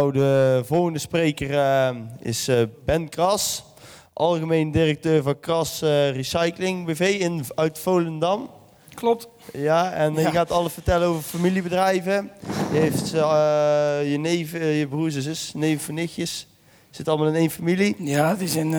[0.00, 3.64] Nou, de volgende spreker eh, is eh, Ben Kras,
[4.12, 8.50] algemeen directeur van Kras eh, Recycling BV in, uit Volendam.
[8.94, 9.28] Klopt.
[9.52, 10.20] Ja, en Ja.
[10.20, 12.30] je gaat alles vertellen over familiebedrijven.
[12.72, 13.10] Je heeft
[14.10, 16.46] je neef, je broers en zus, neef en nichtjes.
[16.90, 17.96] Zit allemaal in één familie.
[17.98, 18.74] Ja, het is een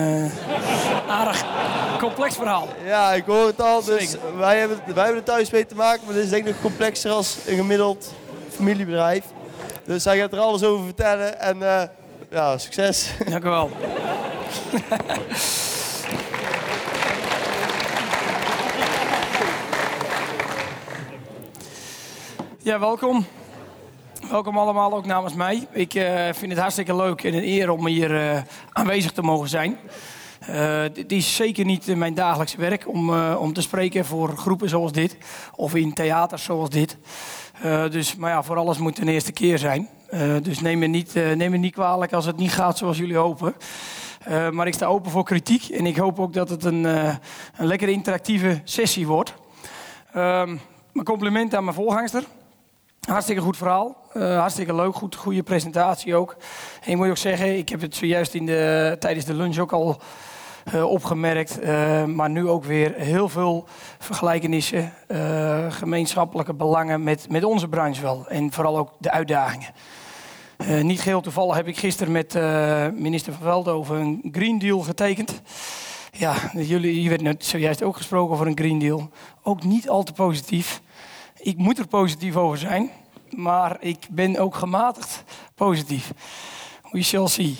[1.08, 1.44] aardig
[1.98, 2.68] complex verhaal.
[2.86, 3.84] Ja, ik hoor het al.
[3.84, 6.52] Dus wij hebben, wij hebben er thuis mee te maken, maar dit is denk ik
[6.52, 8.12] nog complexer als een gemiddeld
[8.50, 9.24] familiebedrijf.
[9.88, 11.88] Dus hij gaat er alles over vertellen en eh,
[12.30, 13.10] ja, succes.
[13.30, 13.70] Dank u wel.
[22.58, 23.26] Ja, welkom.
[24.30, 25.66] Welkom allemaal, ook namens mij.
[25.70, 29.48] Ik eh, vind het hartstikke leuk en een eer om hier eh, aanwezig te mogen
[29.48, 29.76] zijn.
[30.40, 34.92] Eh, dit is zeker niet mijn dagelijks werk om, om te spreken voor groepen zoals
[34.92, 35.16] dit.
[35.54, 36.96] Of in theaters zoals dit.
[37.62, 39.88] Eh, dus, maar ja, voor alles moet een eerste keer zijn.
[40.10, 42.98] Eh, dus neem me, niet, eh, neem me niet kwalijk als het niet gaat zoals
[42.98, 43.54] jullie hopen.
[44.52, 45.68] Maar ik sta open voor kritiek.
[45.68, 49.34] En ik hoop ook dat het een, een lekkere interactieve sessie wordt.
[50.12, 50.56] Ehm,
[50.92, 52.24] mijn compliment aan mijn voorgangster.
[53.00, 53.96] Hartstikke goed verhaal.
[54.12, 54.94] Hartstikke leuk.
[54.94, 56.36] Goed, goede presentatie ook.
[56.82, 59.72] En ik moet ook zeggen, ik heb het zojuist in de, tijdens de lunch ook
[59.72, 60.00] al
[60.74, 61.60] opgemerkt.
[61.60, 63.66] eh, maar nu ook weer heel veel
[63.98, 68.28] vergelijkenissen, eh, gemeenschappelijke belangen met, met onze branche wel.
[68.28, 69.68] En vooral ook de uitdagingen.
[70.58, 74.80] Eh, niet geheel toevallig heb ik gisteren met eh, minister Van Veldhoven een Green Deal
[74.80, 75.40] getekend.
[76.12, 79.10] Ja, jullie, hier werd net zojuist ook gesproken over een Green Deal.
[79.42, 80.80] Ook niet al te positief.
[81.36, 82.90] Ik moet er positief over zijn,
[83.30, 85.24] maar ik ben ook gematigd
[85.54, 86.12] positief.
[86.90, 87.56] We shall see.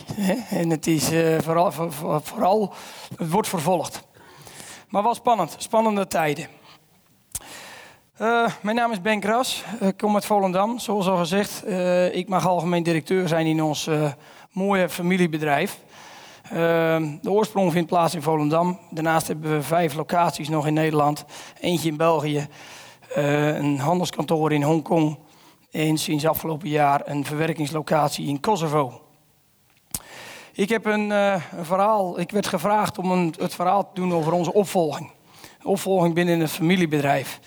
[0.51, 2.73] En het is eh, vooral, voor- voor- vooral,
[3.17, 4.03] het wordt vervolgd.
[4.89, 6.47] Maar wel spannend, spannende tijden.
[8.17, 11.65] Eh, mijn naam is Ben Kras, ik kom uit Volendam, zoals al gezegd.
[11.65, 13.91] Eh, ik mag algemeen directeur zijn in ons
[14.51, 15.79] mooie familiebedrijf.
[16.43, 16.51] Eh,
[17.23, 18.79] de oorsprong vindt plaats in Volendam.
[18.91, 21.25] Daarnaast hebben we vijf locaties nog in Nederland.
[21.61, 22.47] Eentje in België,
[23.15, 25.19] een handelskantoor in Hongkong
[25.71, 29.08] en sinds afgelopen jaar een verwerkingslocatie in Kosovo.
[30.59, 32.21] Ik heb een, eh, een verhaal.
[32.21, 35.11] Ik werd gevraagd om een, het verhaal te doen over onze opvolging.
[35.63, 37.41] Opvolging binnen een familiebedrijf.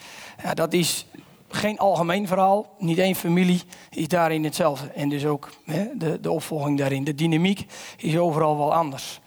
[0.43, 1.05] Ja, dat is
[1.47, 2.75] geen algemeen verhaal.
[2.77, 4.87] Niet één familie is daarin hetzelfde.
[4.87, 7.03] En dus ook hè, de, de opvolging daarin.
[7.03, 7.65] De dynamiek
[7.97, 9.19] is overal wel anders.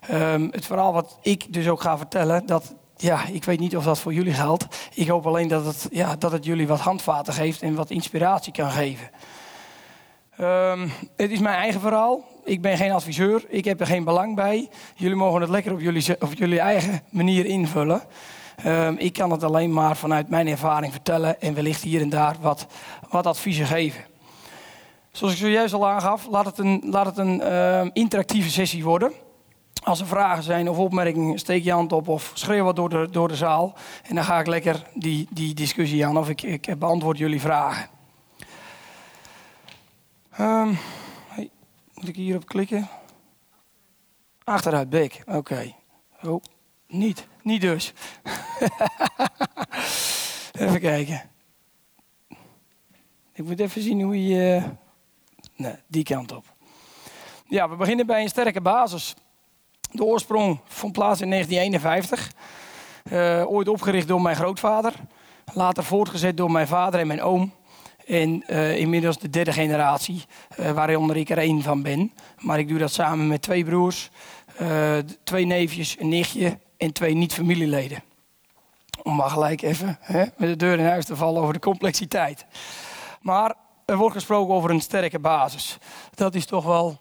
[0.00, 3.84] Ehm, het verhaal wat ik dus ook ga vertellen, dat, ja, ik weet niet of
[3.84, 4.66] dat voor jullie geldt.
[4.94, 8.52] Ik hoop alleen dat het, ja, dat het jullie wat handvaten geeft en wat inspiratie
[8.52, 9.10] kan geven.
[10.40, 12.24] Ehm, het is mijn eigen verhaal.
[12.44, 13.44] Ik ben geen adviseur.
[13.48, 14.68] Ik heb er geen belang bij.
[14.94, 18.02] Jullie mogen het lekker op jullie, jullie eigen manier invullen.
[18.56, 22.36] Ehm, ik kan het alleen maar vanuit mijn ervaring vertellen en wellicht hier en daar
[22.40, 22.66] wat,
[23.10, 24.04] wat adviezen geven.
[25.12, 29.12] Zoals ik zojuist al aangaf, laat het een, laat het een ehm, interactieve sessie worden.
[29.82, 33.08] Als er vragen zijn of opmerkingen, steek je hand op of schreeuw wat door de,
[33.10, 33.74] door de zaal.
[34.08, 37.99] En dan ga ik lekker die, die discussie aan of ik, ik beantwoord jullie vragen.
[40.40, 40.74] Ehm,
[41.94, 42.88] moet ik hierop klikken?
[44.44, 45.22] Achteruit, bek.
[45.26, 45.74] Oké.
[46.22, 46.42] Oh,
[46.86, 47.26] niet.
[47.42, 47.92] Niet dus.
[50.60, 51.30] even kijken.
[53.32, 54.62] Ik moet even zien hoe je...
[55.56, 56.44] Nee, die kant op.
[57.46, 59.14] Ja, we beginnen bij een sterke basis.
[59.90, 62.32] De oorsprong vond plaats in 1951.
[63.04, 64.92] Eh, ooit opgericht door mijn grootvader.
[65.52, 67.52] Later voortgezet door mijn vader en mijn oom.
[68.10, 70.24] En eh, inmiddels de derde generatie,
[70.56, 72.12] eh, waaronder ik er één van ben.
[72.38, 74.10] Maar ik doe dat samen met twee broers,
[74.56, 78.02] eh, twee neefjes, een nichtje en twee niet-familieleden.
[79.02, 82.46] Om maar gelijk even hè, met de deur in huis te vallen over de complexiteit.
[83.20, 83.54] Maar
[83.86, 85.78] er wordt gesproken over een sterke basis.
[86.14, 87.00] Dat is toch wel,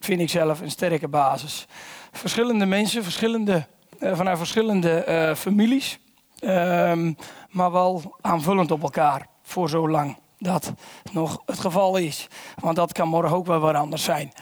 [0.00, 1.66] vind ik zelf, een sterke basis.
[2.12, 3.66] Verschillende mensen, verschillende,
[4.00, 5.98] vanuit verschillende families.
[6.38, 7.12] Ehm,
[7.50, 10.72] maar wel aanvullend op elkaar voor zolang dat
[11.12, 12.28] nog het geval is.
[12.60, 14.32] Want dat kan morgen ook wel wat anders zijn.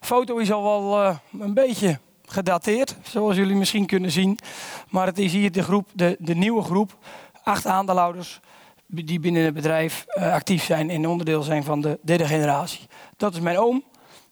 [0.00, 4.38] foto is al wel eh, een beetje gedateerd, zoals jullie misschien kunnen zien.
[4.88, 6.96] Maar het is hier de, groep, de, de nieuwe groep,
[7.42, 8.40] acht aandeelhouders
[8.86, 12.86] die binnen het bedrijf eh, actief zijn en onderdeel zijn van de derde generatie.
[13.16, 13.84] Dat is mijn oom,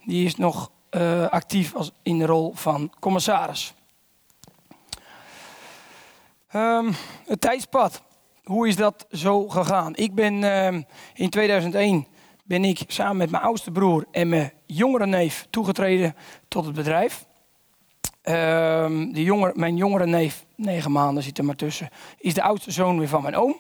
[0.04, 3.74] die is nog eh, actief als in de rol van commissaris.
[6.48, 6.92] Ehm,
[7.26, 8.02] het tijdspad.
[8.42, 9.96] Hoe is dat zo gegaan?
[9.96, 10.82] Ik ben ehm,
[11.14, 12.06] in 2001
[12.44, 16.14] ben ik samen met mijn oudste broer en mijn jongere neef toegetreden
[16.48, 17.26] tot het bedrijf.
[18.22, 22.70] Ehm, de jonger, mijn jongere neef, negen maanden zit er maar tussen, is de oudste
[22.70, 23.56] zoon weer van mijn oom.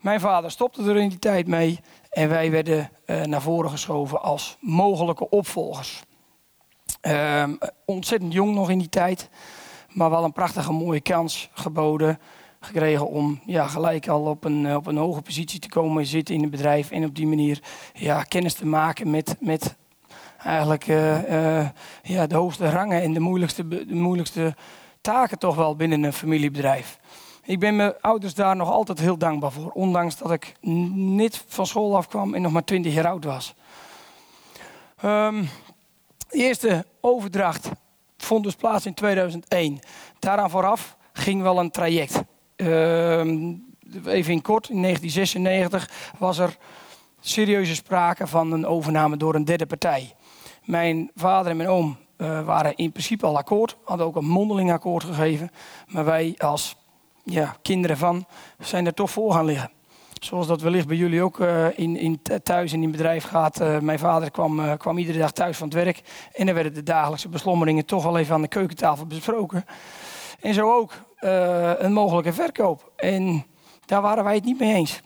[0.00, 1.80] Mijn vader stopte er in die tijd mee
[2.10, 6.02] En wij werden uh, naar voren geschoven als mogelijke opvolgers.
[7.02, 7.44] Uh,
[7.84, 9.28] ontzettend jong nog in die tijd,
[9.88, 12.18] maar wel een prachtige mooie kans geboden
[12.60, 16.40] gekregen om ja, gelijk al op een, op een hoge positie te komen zitten in
[16.40, 17.62] het bedrijf en op die manier
[17.94, 19.76] ja, kennis te maken met, met
[20.38, 21.68] eigenlijk uh, uh,
[22.02, 24.54] ja, de hoogste rangen en de moeilijkste, de moeilijkste
[25.00, 26.98] taken toch wel binnen een familiebedrijf.
[27.42, 29.70] Ik ben mijn ouders daar nog altijd heel dankbaar voor.
[29.70, 33.54] Ondanks dat ik niet van school afkwam en nog maar 20 jaar oud was.
[35.04, 35.48] Um,
[36.28, 37.70] de eerste overdracht
[38.16, 39.78] vond dus plaats in 2001.
[40.18, 42.22] Daaraan vooraf ging wel een traject.
[42.56, 43.64] Um,
[44.06, 46.56] even in kort, in 1996 was er
[47.20, 50.14] serieuze sprake van een overname door een derde partij.
[50.64, 54.72] Mijn vader en mijn oom uh, waren in principe al akkoord, hadden ook een mondeling
[54.72, 55.50] akkoord gegeven.
[55.86, 56.76] Maar wij als
[57.24, 58.26] ja, kinderen van
[58.58, 59.70] zijn er toch voor gaan liggen.
[60.20, 63.60] Zoals dat wellicht bij jullie ook uh, in, in thuis in het bedrijf gaat.
[63.60, 66.02] Uh, mijn vader kwam, kwam iedere dag thuis van het werk.
[66.32, 69.64] En dan werden de dagelijkse beslommeringen toch al even aan de keukentafel besproken.
[70.40, 70.92] En zo ook
[71.78, 72.92] een mogelijke verkoop.
[72.96, 73.46] En
[73.84, 75.00] daar waren wij het niet mee eens,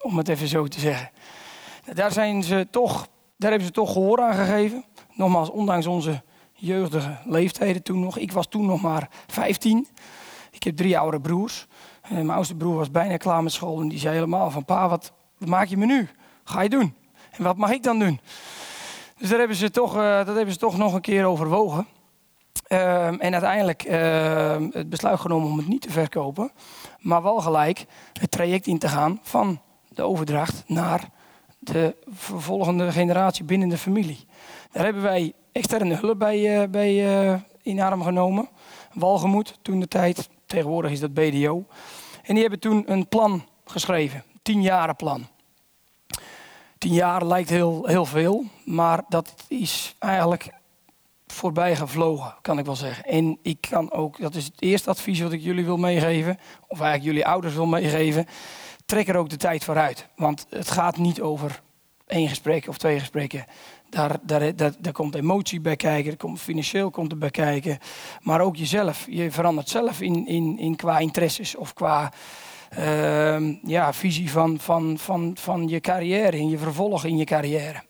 [0.00, 1.10] om het even zo te zeggen.
[1.94, 3.06] Daar, zijn ze toch,
[3.36, 4.84] daar hebben ze toch gehoor aan gegeven.
[5.14, 6.22] Nogmaals, ondanks onze
[6.52, 8.18] jeugdige leeftijden toen nog.
[8.18, 9.88] Ik was toen nog maar 15.
[10.50, 11.66] Ik heb drie oudere broers.
[12.02, 14.88] En mijn oudste broer was bijna klaar met school en die zei helemaal van pa,
[14.88, 16.08] wat, maak je me nu?
[16.44, 16.94] Ga je doen?
[17.30, 18.20] En wat mag ik dan doen?
[19.18, 21.86] Dus daar hebben ze toch, uh, dat hebben ze toch nog een keer overwogen.
[22.68, 26.52] Uh, en uiteindelijk uh, het besluit genomen om het niet te verkopen.
[26.98, 31.08] Maar wel gelijk het traject in te gaan van de overdracht naar
[31.58, 34.26] de vervolgende generatie binnen de familie.
[34.72, 38.48] Daar hebben wij externe hulp bij, uh, bij uh, in arm genomen.
[38.92, 41.64] Walgemoed toen de tijd, tegenwoordig is dat BDO.
[42.22, 45.26] En die hebben toen een plan geschreven, tien jaren plan.
[46.78, 50.52] Tien jaar lijkt heel, heel veel, maar dat is eigenlijk
[51.34, 53.04] voorbij gevlogen, kan ik wel zeggen.
[53.04, 56.38] En ik kan ook, dat is het eerste advies wat ik jullie wil meegeven,
[56.68, 58.26] of eigenlijk jullie ouders wil meegeven.
[58.86, 60.08] Trek er ook de tijd vooruit.
[60.16, 61.62] Want het gaat niet over
[62.06, 63.44] één gesprek of twee gesprekken.
[63.90, 67.78] Daar, daar, daar, daar, komt emotie bij kijken, er komt financieel komt er bij kijken.
[68.20, 69.06] Maar ook jezelf.
[69.10, 72.12] Je verandert zelf in, in, in qua interesses of qua
[72.78, 77.82] uh, ja, visie van, van, van, van je carrière, in je vervolg in je carrière.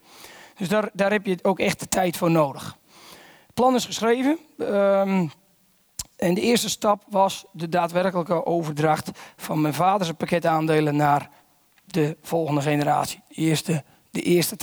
[0.57, 2.77] Dus daar, daar heb je ook echt de tijd voor nodig.
[3.55, 4.39] Plan is geschreven.
[4.59, 5.31] Um,
[6.17, 11.31] en de eerste stap was de daadwerkelijke overdracht van mijn vaders pakketaandelen naar
[11.85, 13.23] de volgende generatie.
[13.29, 13.85] De eerste
[14.15, 14.57] de eerste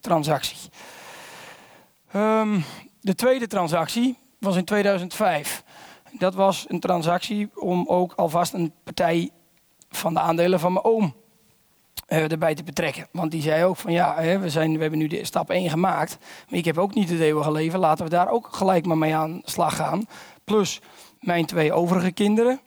[0.00, 0.70] transactie.
[2.16, 2.64] Um,
[3.00, 5.64] de tweede transactie was in 2005.
[6.12, 9.30] Dat was een transactie om ook alvast een partij
[9.88, 11.14] van de aandelen van mijn oom
[12.08, 13.06] uh, erbij te betrekken.
[13.12, 15.70] Want die zei ook van ja, hè, we, zijn, we hebben nu de stap 1
[15.70, 16.18] gemaakt.
[16.48, 17.78] Maar ik heb ook niet het eeuwige leven.
[17.78, 20.06] Laten we daar ook gelijk maar mee aan slag gaan.
[20.44, 20.80] Plus
[21.20, 22.60] mijn twee overige kinderen.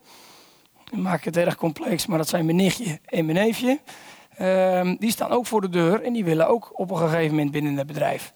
[0.92, 3.80] Ik maak het erg complex, maar dat zijn mijn nichtje en mijn neefje.
[4.38, 7.51] Ehm, die staan ook voor de deur en die willen ook op een gegeven moment
[7.51, 8.33] binnen het bedrijf.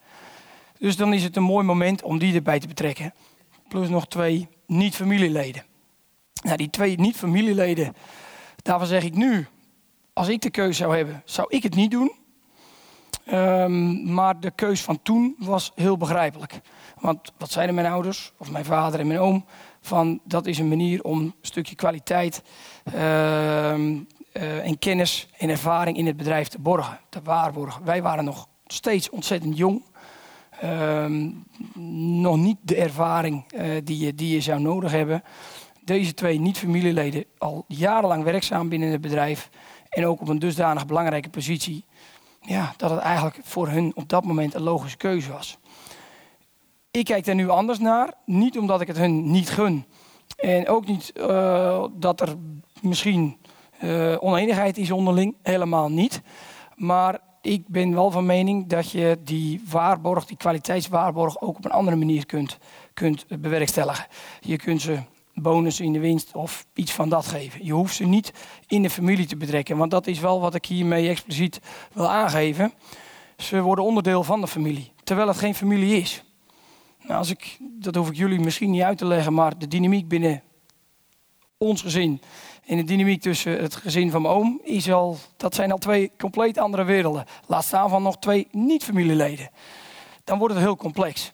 [0.78, 3.14] Dus dan is het een mooi moment om die erbij te betrekken.
[3.68, 5.64] Plus nog twee niet-familieleden.
[6.44, 7.96] Nou, die twee niet-familieleden,
[8.62, 9.48] daarvan zeg ik nu,
[10.14, 12.12] als ik de keuze zou hebben, zou ik het niet doen.
[13.34, 16.62] Um, maar de keus van toen was heel begrijpelijk.
[17.00, 19.46] Want wat zeiden mijn ouders, of mijn vader en mijn oom,
[19.82, 22.44] van dat is een manier om een stukje kwaliteit
[22.94, 27.86] uh, uh, en kennis en ervaring in het bedrijf te borgen, te waarborgen.
[27.86, 29.84] Wij waren nog steeds ontzettend jong.
[30.64, 31.06] Uh,
[32.22, 35.24] nog niet de ervaring uh, die, die je zou nodig hebben.
[35.84, 39.50] Deze twee niet-familieleden al jarenlang werkzaam binnen het bedrijf.
[39.92, 41.86] En ook op een dusdanig belangrijke positie.
[42.42, 45.58] Ja, dat het eigenlijk voor hun op dat moment een logische keuze was.
[46.92, 48.14] Ik kijk er nu anders naar.
[48.26, 49.86] Niet omdat ik het hun niet gun.
[50.36, 52.36] En ook niet uh, dat er
[52.82, 53.38] misschien
[53.84, 56.22] uh, oneenigheid is onderling, helemaal niet.
[56.76, 61.72] Maar ik ben wel van mening dat je die waarborg, die kwaliteitswaarborg, ook op een
[61.72, 62.58] andere manier kunt,
[62.94, 64.06] kunt bewerkstelligen.
[64.40, 65.00] Je kunt ze
[65.34, 67.66] bonus in de winst of iets van dat geven.
[67.66, 68.34] Je hoeft ze niet
[68.68, 71.60] in de familie te betrekken, want dat is wel wat ik hiermee expliciet
[71.94, 72.74] wil aangeven.
[73.38, 76.24] Ze worden onderdeel van de familie, terwijl het geen familie is.
[77.02, 80.08] Nou, als ik, dat hoef ik jullie misschien niet uit te leggen, maar de dynamiek
[80.08, 80.44] binnen
[81.58, 82.22] ons gezin
[82.66, 86.12] in de dynamiek tussen het gezin van mijn oom is al, dat zijn al twee
[86.18, 87.26] compleet andere werelden.
[87.48, 89.50] Laat staan van nog twee niet-familieleden.
[90.24, 91.34] Dan wordt het heel complex.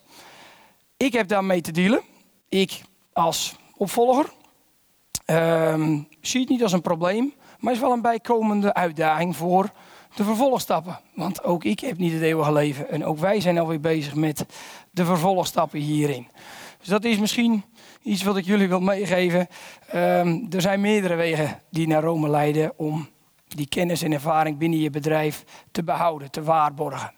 [0.98, 2.01] Ik heb daarmee te dealen.
[2.50, 2.82] Ik
[3.13, 4.25] als opvolger
[5.25, 9.69] um, zie het niet als een probleem, maar is wel een bijkomende uitdaging voor
[10.15, 11.00] de vervolgstappen.
[11.15, 12.89] Want ook ik heb niet het eeuwige leven.
[12.89, 14.46] En ook wij zijn alweer bezig met
[14.91, 16.27] de vervolgstappen hierin.
[16.79, 17.63] Dus dat is misschien
[18.01, 19.48] iets wat ik jullie wil meegeven.
[19.88, 23.07] Ehm, er zijn meerdere wegen die naar Rome leiden om
[23.48, 27.13] die kennis en ervaring binnen je bedrijf te behouden, te waarborgen.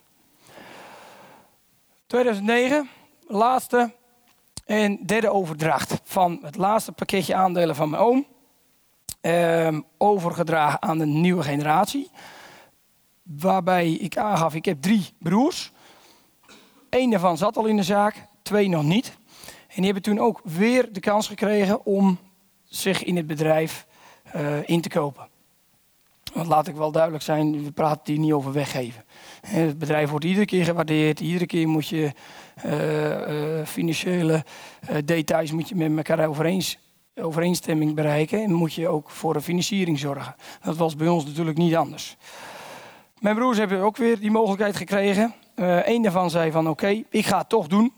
[2.07, 2.89] 2009,
[3.27, 3.91] laatste
[4.69, 8.27] en derde overdracht van het laatste pakketje aandelen van mijn oom.
[9.21, 12.09] Ehm, overgedragen aan de nieuwe generatie.
[13.23, 15.71] Waarbij ik aangaf, ik heb drie broers.
[16.89, 19.17] Eén daarvan zat al in de zaak, twee nog niet.
[19.47, 22.19] En die hebben toen ook weer de kans gekregen om
[22.63, 23.87] zich in het bedrijf
[24.35, 25.27] uh, in te kopen.
[26.33, 29.03] Want laat ik wel duidelijk zijn, we praten hier niet over weggeven.
[29.47, 31.19] Het bedrijf wordt iedere keer gewaardeerd.
[31.19, 32.11] Iedere keer moet je
[32.65, 34.45] uh, uh, financiële
[35.05, 36.77] details moet je met elkaar overeens,
[37.15, 38.43] overeenstemming bereiken.
[38.43, 40.35] En moet je ook voor een financiering zorgen.
[40.61, 42.17] Dat was bij ons natuurlijk niet anders.
[43.19, 45.33] Mijn broers hebben ook weer die mogelijkheid gekregen.
[45.55, 47.93] Eén daarvan zei van oké, ik ga het toch doen.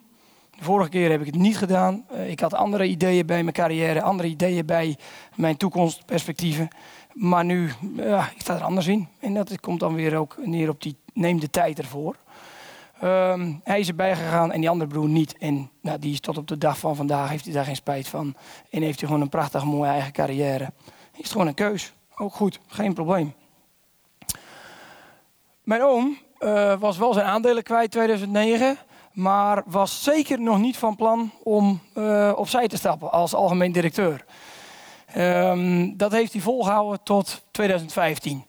[0.58, 2.06] De vorige keer heb ik het niet gedaan.
[2.28, 4.98] ik had andere ideeën bij mijn carrière, andere ideeën bij
[5.36, 6.68] mijn toekomstperspectieven.
[7.14, 9.08] Maar nu, ja, ik sta er anders in.
[9.20, 12.16] En dat komt dan weer ook neer op die neem de tijd ervoor.
[13.04, 15.38] Um, hij is erbij gegaan en die andere broer niet.
[15.38, 18.08] En nou, die is tot op de dag van vandaag, heeft hij daar geen spijt
[18.08, 18.36] van.
[18.70, 20.72] En heeft hij gewoon een prachtig mooie eigen carrière.
[21.18, 21.94] Is gewoon een keus.
[22.16, 23.34] Ook goed, geen probleem.
[25.64, 28.78] Mijn oom uh, was wel zijn aandelen kwijt 2009.
[29.12, 34.26] Maar was zeker nog niet van plan om uh, opzij te stappen als algemeen directeur.
[35.18, 38.46] Um, dat heeft hij volgehouden tot 2015.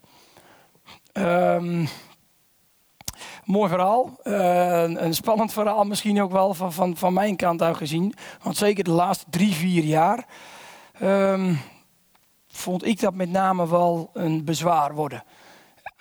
[1.12, 1.88] Um,
[3.44, 4.16] mooi verhaal.
[4.24, 8.14] Uh, een spannend verhaal misschien ook wel van, van, van mijn kant uit gezien.
[8.42, 10.26] Want zeker de laatste drie, vier jaar
[11.02, 11.58] um,
[12.48, 15.24] vond ik dat met name wel een bezwaar worden.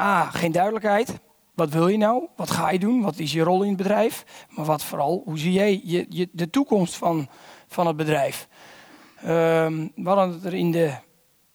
[0.02, 1.20] A, geen duidelijkheid.
[1.56, 2.28] Wat wil je nou?
[2.36, 3.02] Wat ga je doen?
[3.02, 4.26] Wat is je rol in het bedrijf?
[4.50, 7.30] Maar wat vooral, hoe zie jij je, de toekomst van,
[7.68, 8.48] van het bedrijf?
[9.28, 10.94] Um, we hadden het er in de,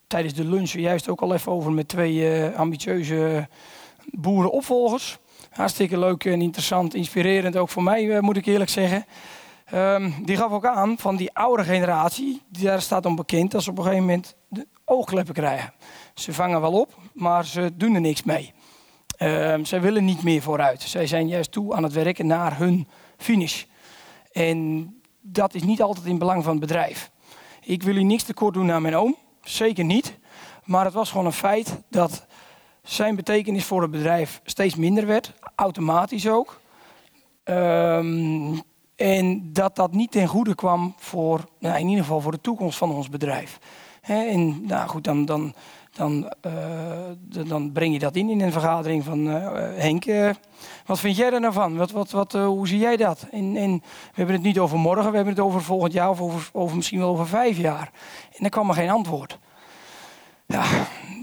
[0.06, 3.48] tijdens de lunch juist ook al even over met twee uh, ambitieuze
[4.10, 5.18] boerenopvolgers.
[5.50, 9.06] Hartstikke leuk en interessant, inspirerend ook voor mij, uh, moet ik eerlijk zeggen.
[9.74, 13.78] Um, die gaf ook aan van die oude generatie, daar staat onbekend dat ze op
[13.78, 15.72] een gegeven moment de oogkleppen krijgen.
[16.14, 18.52] Ze vangen wel op, maar ze doen er niks mee.
[19.18, 20.82] Um, zij willen niet meer vooruit.
[20.82, 23.64] Zij zijn juist toe aan het werken naar hun finish.
[24.32, 27.10] En dat is niet altijd in belang van het bedrijf.
[27.66, 30.18] Ik wil hier niks tekort doen aan mijn oom, zeker niet.
[30.64, 32.26] Maar het was gewoon een feit dat
[32.82, 36.60] zijn betekenis voor het bedrijf steeds minder werd, automatisch ook.
[37.44, 38.62] Um,
[38.96, 42.78] en dat dat niet ten goede kwam voor, nou in ieder geval voor de toekomst
[42.78, 43.58] van ons bedrijf.
[44.00, 45.54] En nou goed, dan, dan,
[45.90, 50.06] dan, uh, dan breng je dat in in een vergadering van uh, Henk.
[50.06, 50.30] Uh,
[50.86, 51.76] wat vind jij er nou van?
[51.76, 53.26] Wat, wat, wat, hoe zie jij dat?
[53.30, 53.80] We
[54.12, 57.08] hebben het niet over morgen, we hebben het over volgend jaar of over, misschien wel
[57.08, 57.90] over vijf jaar.
[58.32, 59.38] En dan kwam er geen antwoord.
[60.46, 60.64] Ja,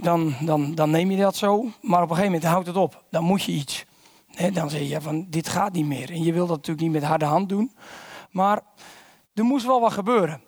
[0.02, 3.04] dan, dan, dan neem je dat zo, maar op een gegeven moment houdt het op.
[3.10, 3.86] Dan moet je iets.
[4.54, 6.12] Dan zeg je van dit gaat niet meer.
[6.12, 7.72] En je wilt dat natuurlijk niet met harde hand doen.
[8.30, 8.62] Maar
[9.34, 10.42] er moest wel wat gebeuren.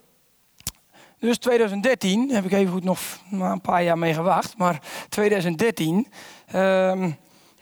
[1.19, 2.99] Dus 2013 heb ik even goed nog
[3.31, 4.57] een paar jaar mee gewacht.
[4.57, 6.07] Maar 2013
[6.55, 7.05] uh,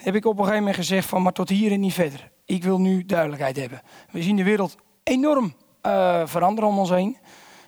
[0.04, 2.32] heb ik op een gegeven moment gezegd van maar tot hier en niet verder.
[2.46, 3.82] Ik wil nu duidelijkheid hebben.
[4.12, 5.54] We zien de wereld enorm
[5.86, 7.18] uh, veranderen om ons heen.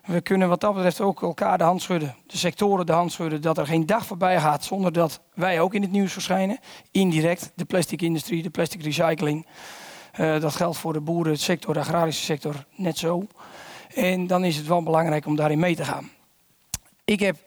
[0.06, 3.42] We kunnen wat dat betreft ook elkaar de hand schudden, de sectoren de hand schudden,
[3.42, 6.60] dat er geen dag voorbij gaat zonder dat wij ook in het nieuws verschijnen.
[6.92, 9.46] Indirect, de plastic industrie, de plastic recycling.
[10.20, 13.28] Uh, dat geldt voor de boerensector, de agrarische sector, net zo.
[13.94, 16.10] En dan is het wel belangrijk om daarin mee te gaan.
[17.06, 17.38] Ik heb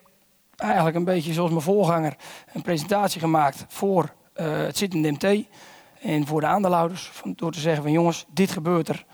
[0.55, 2.15] eigenlijk een beetje zoals mijn voorganger
[2.53, 5.45] een presentatie gemaakt voor uh, het zittende MT
[6.01, 7.11] en voor de aandeelhouders.
[7.23, 9.05] Door te zeggen van jongens, dit gebeurt er.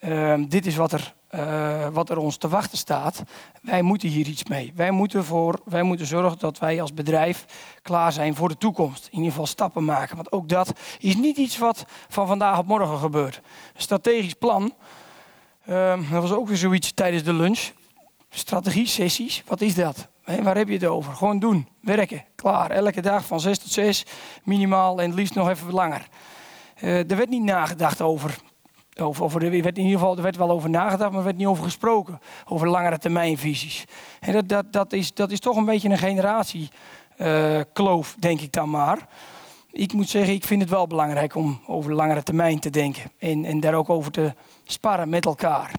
[0.00, 3.22] Uh, dit is wat er, uh, wat er ons te wachten staat.
[3.62, 4.72] Wij moeten hier iets mee.
[4.76, 7.44] Wij moeten, voor, wij moeten zorgen dat wij als bedrijf
[7.82, 9.06] klaar zijn voor de toekomst.
[9.06, 10.16] In ieder geval stappen maken.
[10.16, 13.40] Want ook dat is niet iets wat van vandaag op morgen gebeurt.
[13.74, 14.72] Strategisch plan
[15.68, 17.70] Um, dat was ook weer zoiets tijdens de lunch.
[18.30, 20.08] Strategie-sessies, wat is dat?
[20.24, 21.14] Waar heb je het over?
[21.14, 22.70] Gewoon doen, werken, klaar.
[22.70, 24.06] Elke dag van 6 tot 6,
[24.44, 26.08] minimaal en het liefst nog even langer.
[26.82, 28.36] Uh, er werd niet nagedacht over.
[28.94, 31.64] er, werd in ieder geval, er werd wel over nagedacht, maar er werd niet over
[31.64, 32.20] gesproken.
[32.48, 33.84] Over langere termijnvisies.
[34.20, 38.52] En dat, dat, dat, is, dat is toch een beetje een generatiekloof, uh, denk ik
[38.52, 39.08] dan maar
[39.72, 43.10] ik moet zeggen, ik vind het wel belangrijk om over langere termijn te denken.
[43.18, 45.72] En, en daar ook over te sparren met elkaar.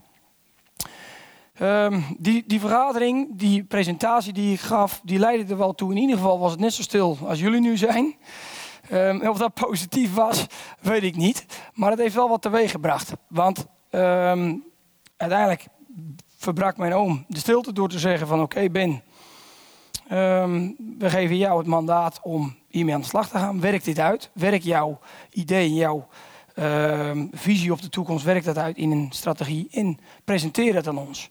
[1.62, 5.92] Um, die, die vergadering, die presentatie die ik gaf, die leidde er wel toe.
[5.92, 8.16] In ieder geval was het net zo stil als jullie nu zijn.
[8.92, 10.46] Um, of dat positief was,
[10.82, 11.46] weet ik niet.
[11.74, 13.12] Maar het heeft wel wat teweeg gebracht.
[13.28, 14.64] Want um,
[15.18, 15.66] uiteindelijk
[16.38, 19.04] verbrak mijn oom de stilte door te zeggen van oké Ben,
[20.98, 23.60] we geven jou het mandaat om hiermee aan de slag te gaan.
[23.60, 24.30] Werk dit uit.
[24.34, 26.08] Werk jouw idee, jouw
[27.32, 31.30] visie op de toekomst, werk dat uit in een strategie en presenteer het aan ons.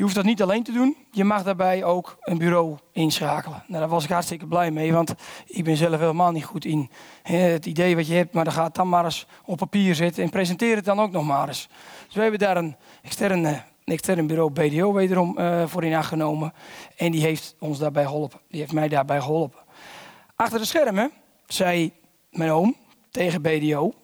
[0.00, 0.96] Je hoeft dat niet alleen te doen.
[1.10, 3.62] Je mag daarbij ook een bureau inschakelen.
[3.66, 5.14] Nou, daar was ik hartstikke blij mee, want
[5.46, 6.90] ik ben zelf helemaal niet goed in
[7.22, 8.34] het idee wat je hebt.
[8.34, 11.24] Maar dan gaat dan maar eens op papier zetten en presenteer het dan ook nog
[11.24, 11.68] maar eens.
[12.06, 16.52] Dus we hebben daar een extern, extern bureau BDO wederom uh, voor in aangenomen.
[16.96, 18.40] En die heeft ons daarbij geholpen.
[18.48, 19.60] Die heeft mij daarbij geholpen.
[20.36, 21.10] Achter de schermen
[21.46, 21.92] zei
[22.30, 22.76] mijn oom
[23.10, 23.94] tegen BDO: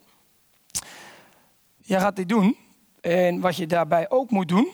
[1.87, 2.57] Jij gaat dit doen.
[3.01, 4.67] En wat je daarbij ook moet doen,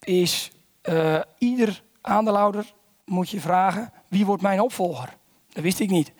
[0.00, 0.50] is
[0.88, 2.72] uh, ieder aandeelhouder
[3.04, 5.16] moet je vragen: wie wordt mijn opvolger?
[5.52, 6.12] Dat wist ik niet.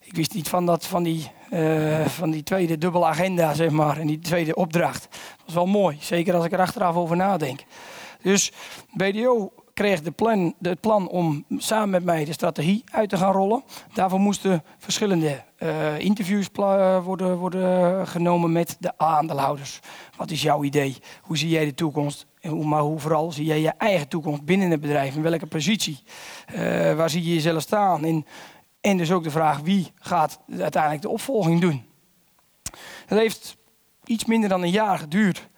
[0.00, 3.98] Ik wist niet van, dat, van, die, uh, van die tweede dubbele agenda, zeg maar,
[3.98, 5.02] en die tweede opdracht.
[5.10, 7.64] Dat was wel mooi, zeker als ik er achteraf over nadenk.
[8.22, 8.52] Dus
[8.92, 13.32] BDO kreeg de plan, de plan om samen met mij de strategie uit te gaan
[13.32, 13.62] rollen.
[13.92, 16.48] Daarvoor moesten verschillende uh, interviews
[17.02, 19.80] worden, worden genomen met de aandeelhouders.
[20.16, 20.96] Wat is jouw idee?
[21.22, 22.26] Hoe zie jij de toekomst?
[22.62, 25.14] maar hoe vooral zie jij je eigen toekomst binnen het bedrijf?
[25.14, 26.02] In welke positie?
[26.54, 26.60] Uh,
[26.94, 28.04] waar zie je jezelf staan?
[28.04, 28.26] En,
[28.80, 31.84] en dus ook de vraag wie gaat uiteindelijk de opvolging doen?
[33.06, 33.56] Dat heeft
[34.04, 35.48] iets minder dan een jaar geduurd,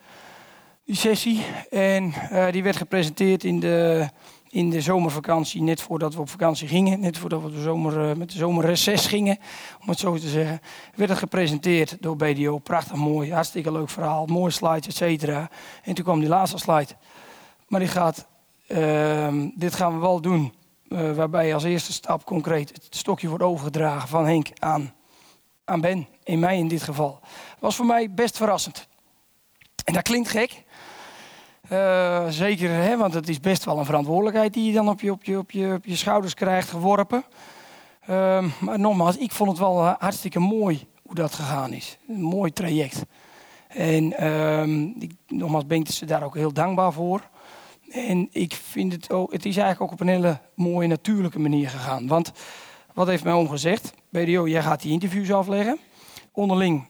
[0.97, 1.45] sessie.
[1.71, 4.09] En uh, die werd gepresenteerd in de,
[4.49, 7.01] in de zomervakantie, net voordat we op vakantie gingen.
[7.01, 9.39] Net voordat we de zomer, uh, met de zomerreces gingen,
[9.81, 10.61] om het zo te zeggen.
[10.95, 12.59] Werd het gepresenteerd door BDO.
[12.59, 14.27] Prachtig mooi, hartstikke leuk verhaal.
[14.27, 15.51] Mooie slides, et cetera.
[15.83, 16.95] En toen kwam die laatste slide.
[17.69, 18.27] Maar die gaat,
[18.69, 20.53] uh, dit gaan we wel doen.
[20.89, 24.95] Uh, waarbij als eerste stap concreet het stokje wordt overgedragen van Henk aan,
[25.65, 26.07] aan Ben.
[26.25, 27.21] In mij in dit geval.
[27.59, 28.89] Was voor mij best verrassend.
[29.85, 30.65] En dat klinkt gek.
[31.73, 35.13] Uh, zeker, hè, want het is best wel een verantwoordelijkheid die je dan op je,
[35.13, 37.25] op je, op je, op je schouders krijgt geworpen.
[38.11, 41.99] Uh, maar nogmaals, ik vond het wel hartstikke mooi hoe dat gegaan is.
[42.09, 43.03] Een mooi traject.
[43.69, 47.29] En uh, ik, nogmaals ben ik ze daar ook heel dankbaar voor.
[47.91, 51.69] En ik vind het ook, het is eigenlijk ook op een hele mooie natuurlijke manier
[51.69, 52.07] gegaan.
[52.07, 52.33] Want
[52.95, 53.95] wat heeft mijn oom gezegd?
[54.09, 55.79] BDO, jij gaat die interviews afleggen.
[56.33, 56.89] Onderling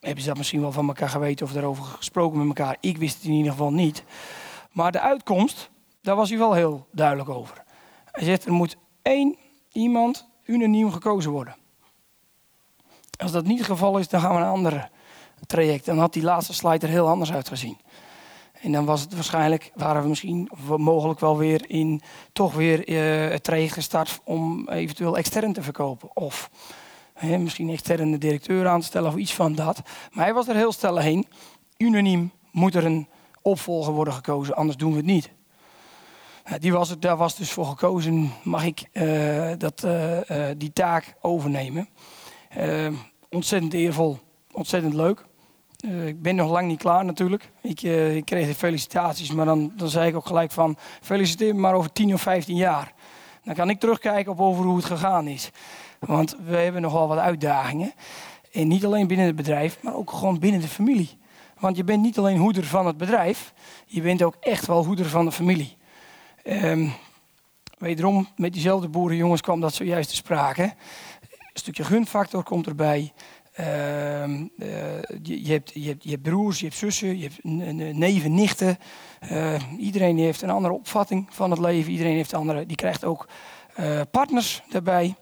[0.00, 2.76] hebben ze dat misschien wel van elkaar geweten of daarover gesproken met elkaar.
[2.80, 4.04] Ik wist het in ieder geval niet.
[4.70, 5.70] Maar de uitkomst,
[6.02, 7.62] daar was hij wel heel duidelijk over.
[8.04, 9.36] Hij zegt, er moet één
[9.72, 11.56] iemand unaniem gekozen worden.
[13.18, 14.90] Als dat niet het geval is, dan gaan we een ander
[15.46, 15.84] traject.
[15.84, 17.78] Dan had die laatste slide er heel anders uitgezien.
[18.60, 22.00] En dan was het waarschijnlijk, waren we misschien mogelijk wel weer in
[22.32, 26.16] toch weer uh, het traject gestart om eventueel extern te verkopen.
[26.16, 26.50] Of
[27.20, 29.82] He, misschien externe directeur aan te stellen of iets van dat.
[30.12, 31.26] Maar hij was er heel stellig heen.
[31.76, 33.08] Unaniem moet er een
[33.42, 35.30] opvolger worden gekozen, anders doen we het niet.
[36.58, 40.72] Die was het, daar was dus voor gekozen, mag ik uh, dat, uh, uh, die
[40.72, 41.88] taak overnemen.
[43.30, 44.18] ontzettend eervol,
[44.52, 45.24] ontzettend leuk.
[46.04, 47.50] ik ben nog lang niet klaar natuurlijk.
[47.62, 50.76] Ik, ik, kreeg de felicitaties, maar dan, dan zei ik ook gelijk van...
[51.00, 52.92] feliciteer me maar over 10 of 15 jaar.
[53.44, 55.50] Dan kan ik terugkijken op over hoe het gegaan is.
[56.00, 57.92] Want we hebben nogal wat uitdagingen.
[58.52, 61.18] En niet alleen binnen het bedrijf, maar ook gewoon binnen de familie.
[61.58, 63.52] Want je bent niet alleen hoeder van het bedrijf,
[63.86, 65.76] je bent ook echt wel hoeder van de familie.
[66.44, 66.92] Um,
[67.78, 70.62] wederom, met diezelfde boerenjongens kwam dat zojuist te sprake.
[70.62, 73.12] Een stukje gunfactor komt erbij.
[73.60, 74.46] Uh, uh,
[75.22, 77.44] je, hebt, je, hebt, je, broers, je hebt zussen, je hebt
[77.96, 78.78] neven, nichten.
[79.32, 81.92] Uh, iedereen heeft een andere opvatting van het leven.
[81.92, 83.28] Iedereen heeft andere, die krijgt ook
[83.74, 85.14] eh, partners daarbij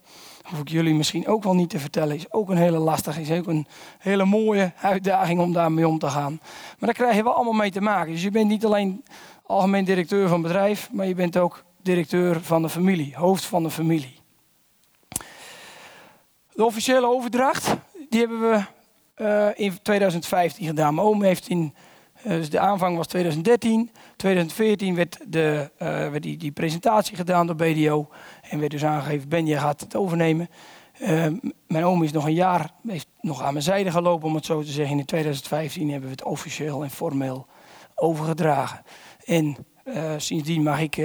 [0.50, 3.30] hoef ik jullie misschien ook wel niet te vertellen, is ook een hele lastige, is
[3.30, 3.66] ook een
[3.98, 6.40] hele mooie uitdaging om daarmee om te gaan.
[6.42, 8.12] Maar daar krijg je wel allemaal mee te maken.
[8.12, 9.04] Dus je bent niet alleen
[9.46, 13.70] algemeen directeur van bedrijf, maar je bent ook directeur van de familie, hoofd van de
[13.70, 14.16] familie.
[16.52, 17.74] De officiële overdracht,
[18.08, 18.64] die hebben we
[19.16, 20.94] uh, in 2015 gedaan.
[20.94, 21.74] Mijn oom heeft in,
[22.36, 23.90] dus de aanvang was 2013.
[24.16, 28.08] 2014 werd, de, uh, werd die, die presentatie gedaan door BDO.
[28.42, 30.48] En werd dus aangegeven, Ben, je gaat het overnemen.
[31.00, 31.26] Uh,
[31.66, 34.62] mijn oom is nog een jaar heeft nog aan mijn zijde gelopen, om het zo
[34.62, 34.98] te zeggen.
[34.98, 37.46] In 2015 hebben we het officieel en formeel
[37.94, 38.82] overgedragen.
[39.24, 40.96] En uh, sindsdien mag ik,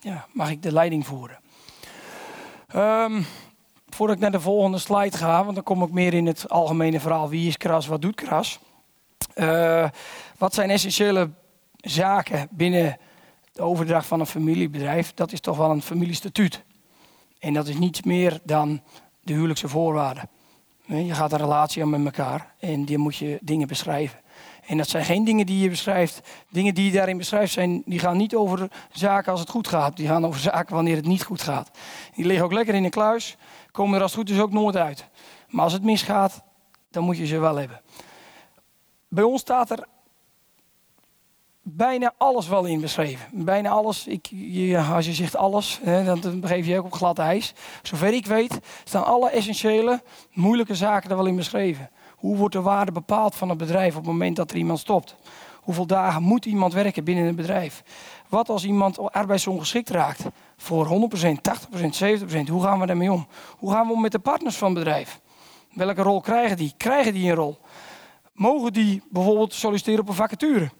[0.00, 1.38] ja, mag ik de leiding voeren.
[2.76, 3.26] Um,
[3.88, 7.00] voordat ik naar de volgende slide ga, want dan kom ik meer in het algemene
[7.00, 7.28] verhaal.
[7.28, 8.60] Wie is kras, wat doet kras?
[10.42, 11.30] Wat zijn essentiële
[11.76, 12.96] zaken binnen
[13.52, 15.14] de overdracht van een familiebedrijf?
[15.14, 16.62] Dat is toch wel een familiestatuut.
[17.38, 18.80] En dat is niets meer dan
[19.20, 20.28] de huwelijkse voorwaarden.
[20.84, 24.20] Je gaat een relatie aan met elkaar en die moet je dingen beschrijven.
[24.66, 26.20] En dat zijn geen dingen die je beschrijft.
[26.50, 29.96] Dingen die je daarin beschrijft, zijn, die gaan niet over zaken als het goed gaat.
[29.96, 31.70] Die gaan over zaken wanneer het niet goed gaat.
[32.14, 33.36] Die liggen ook lekker in een kluis,
[33.70, 35.08] komen er als het goed is ook nooit uit.
[35.48, 36.42] Maar als het misgaat,
[36.90, 37.80] dan moet je ze wel hebben.
[39.08, 39.86] Bij ons staat er
[41.62, 43.44] bijna alles wel in beschreven.
[43.44, 44.06] Bijna alles.
[44.06, 47.54] Ik, je, als je zegt alles, hè, dan begeef je ook op glad ijs.
[47.82, 51.90] Zover ik weet, staan alle essentiële, moeilijke zaken er wel in beschreven.
[52.16, 55.16] Hoe wordt de waarde bepaald van het bedrijf op het moment dat er iemand stopt?
[55.60, 57.82] Hoeveel dagen moet iemand werken binnen een bedrijf?
[58.28, 60.24] Wat als iemand arbeidsongeschikt raakt?
[60.56, 61.28] Voor 100%,
[61.78, 62.48] 80%, 70%.
[62.48, 63.26] Hoe gaan we daarmee om?
[63.58, 65.20] Hoe gaan we om met de partners van het bedrijf?
[65.72, 66.74] Welke rol krijgen die?
[66.76, 67.58] Krijgen die een rol?
[68.32, 70.70] Mogen die bijvoorbeeld solliciteren op een vacature?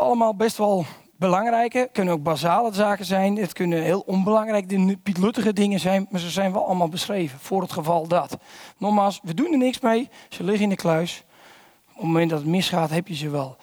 [0.00, 0.84] Allemaal best wel
[1.16, 3.36] belangrijke, kunnen ook basale zaken zijn.
[3.36, 7.72] Het kunnen heel onbelangrijke, pietluttige dingen zijn, maar ze zijn wel allemaal beschreven voor het
[7.72, 8.38] geval dat.
[8.78, 11.24] Nogmaals, we doen er niks mee, ze liggen in de kluis.
[11.88, 13.56] Op het moment dat het misgaat, heb je ze wel.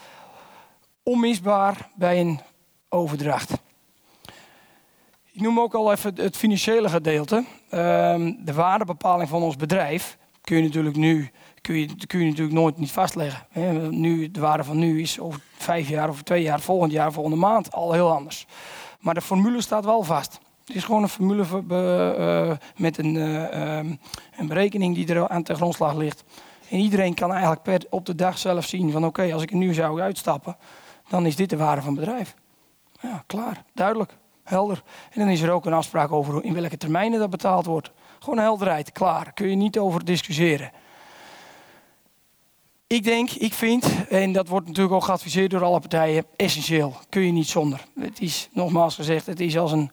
[1.03, 2.39] Onmisbaar bij een
[2.89, 3.53] overdracht.
[5.31, 7.45] Ik noem ook al even het financiële gedeelte.
[7.69, 11.31] Ehm, de waardebepaling van ons bedrijf kun je natuurlijk nu
[11.61, 13.45] kun je, kun je natuurlijk nooit niet vastleggen.
[14.01, 17.37] Nu, de waarde van nu is over vijf jaar, over twee jaar, volgend jaar, volgende
[17.37, 18.45] maand al heel anders.
[18.99, 20.39] Maar de formule staat wel vast.
[20.65, 23.77] Het is gewoon een formule uh, met een, uh,
[24.37, 26.23] een, berekening die er aan de grondslag ligt.
[26.69, 29.57] En iedereen kan eigenlijk per, op de dag zelf zien van oké, als ik er
[29.57, 30.57] nu zou uitstappen,
[31.07, 32.35] dan is dit de waarde van het bedrijf.
[33.01, 34.83] Ja, klaar, duidelijk, helder.
[35.11, 37.91] En dan is er ook een afspraak over in welke termijnen dat betaald wordt.
[38.19, 39.33] Gewoon helderheid, klaar.
[39.33, 40.71] Kun je niet over discussiëren.
[42.87, 46.97] Ik denk, ik vind, en dat wordt natuurlijk ook geadviseerd door alle partijen, essentieel.
[47.09, 47.85] Kun je niet zonder.
[47.99, 49.91] Het is, nogmaals gezegd, het is als, een,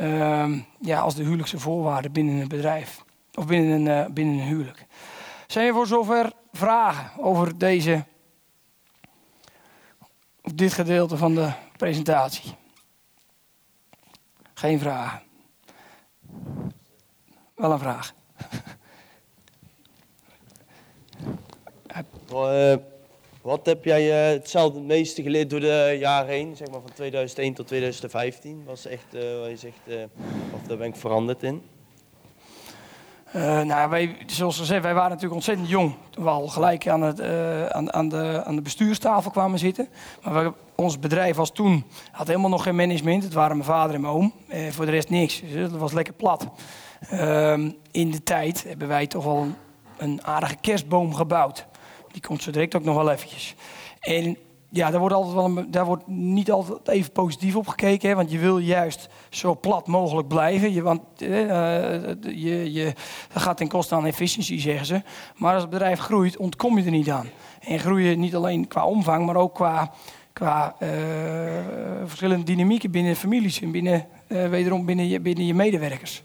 [0.00, 3.04] uh, ja, als de huwelijkse voorwaarden binnen een bedrijf.
[3.34, 4.86] Of binnen een, uh, binnen een huwelijk.
[5.46, 8.04] Zijn er voor zover vragen over deze,
[10.42, 12.54] of dit gedeelte van de presentatie?
[14.54, 15.22] Geen vragen.
[17.60, 18.14] Wel een vraag.
[22.32, 22.74] Uh,
[23.42, 26.92] wat heb jij uh, hetzelfde het meeste geleerd door de jaren heen, zeg maar van
[26.92, 28.64] 2001 tot 2015?
[28.64, 30.10] Was echt, uh, wat je zegt,
[30.54, 31.62] of daar ben ik veranderd in?
[33.64, 37.22] Nou, wij, zoals gezegd, wij waren natuurlijk ontzettend jong toen we al gelijk aan, het,
[37.72, 39.88] aan, aan, de, aan de bestuurstafel kwamen zitten.
[40.22, 43.22] Maar ons bedrijf was toen, had helemaal nog geen management.
[43.22, 44.32] Het waren mijn vader en mijn oom.
[44.70, 45.40] voor de rest niks.
[45.40, 46.46] Dus dat was lekker plat.
[47.08, 49.54] Ehm, in de tijd hebben wij toch wel een,
[49.98, 51.66] een aardige kerstboom gebouwd.
[52.12, 53.54] Die komt zo direct ook nog wel eventjes.
[54.00, 54.36] En
[54.70, 58.08] ja, daar wordt, altijd wel daar wordt niet altijd even positief op gekeken.
[58.08, 60.72] Hè, want je wil juist zo plat mogelijk blijven.
[60.72, 61.28] Je, want uh,
[62.20, 62.92] je, je,
[63.32, 65.02] dat gaat ten koste aan efficiëntie, zeggen ze.
[65.36, 67.28] Maar als het bedrijf groeit, ontkom je er niet aan.
[67.60, 69.92] En groeien niet alleen qua omvang, maar ook qua,
[70.32, 70.76] qua
[72.04, 73.60] verschillende dynamieken binnen families.
[73.60, 76.22] En binnen, wederom binnen je, binnen je medewerkers.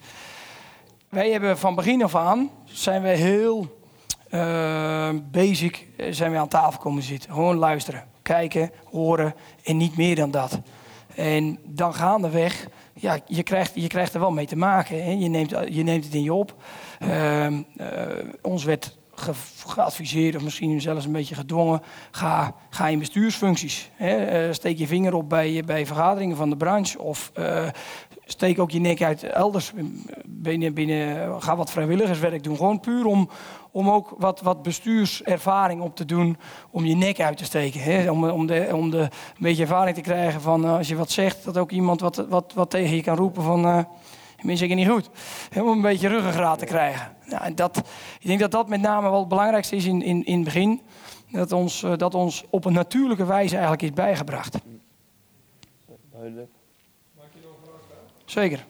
[1.09, 3.83] Wij hebben van begin af aan, zijn wij heel
[5.31, 7.33] basic eh, zijn we aan tafel komen zitten.
[7.33, 9.33] Gewoon luisteren, kijken, horen
[9.63, 10.59] en niet meer dan dat.
[11.15, 15.03] En dan gaandeweg, ja, je krijgt, je krijgt er wel mee te maken.
[15.03, 15.11] Hè.
[15.11, 16.55] Je, neemt, je neemt het in je op.
[16.99, 17.57] Uh, uh,
[18.41, 19.31] ons werd ge,
[19.65, 23.89] geadviseerd, of misschien zelfs een beetje gedwongen, ga, ga in bestuursfuncties.
[23.93, 24.53] Hè.
[24.53, 27.01] steek je vinger op bij, bij vergaderingen van de branche.
[27.01, 27.31] Of
[28.25, 29.71] steek ook je nek uit elders.
[30.25, 32.57] Binnen, binnen, ga wat vrijwilligerswerk doen.
[32.57, 33.29] Gewoon puur om,
[33.75, 36.37] om ook wat, wat bestuurservaring op te doen.
[36.71, 37.81] Om je nek uit te steken.
[37.81, 38.11] Hè?
[38.11, 41.11] Om, om, de, om de, een beetje ervaring te krijgen van uh, als je wat
[41.11, 43.65] zegt, dat ook iemand wat, wat, wat tegen je kan roepen van.
[43.65, 43.79] Uh,
[44.37, 45.09] ik zeker niet goed.
[45.55, 47.15] Om een beetje ruggengraat te krijgen.
[47.29, 47.77] Ja, en dat,
[48.19, 50.81] ik denk dat dat met name wel het belangrijkste is in, in, in het begin.
[51.31, 54.57] Dat ons, uh, dat ons op een natuurlijke wijze eigenlijk is bijgebracht.
[56.11, 56.49] Duidelijk.
[58.25, 58.65] Zeker.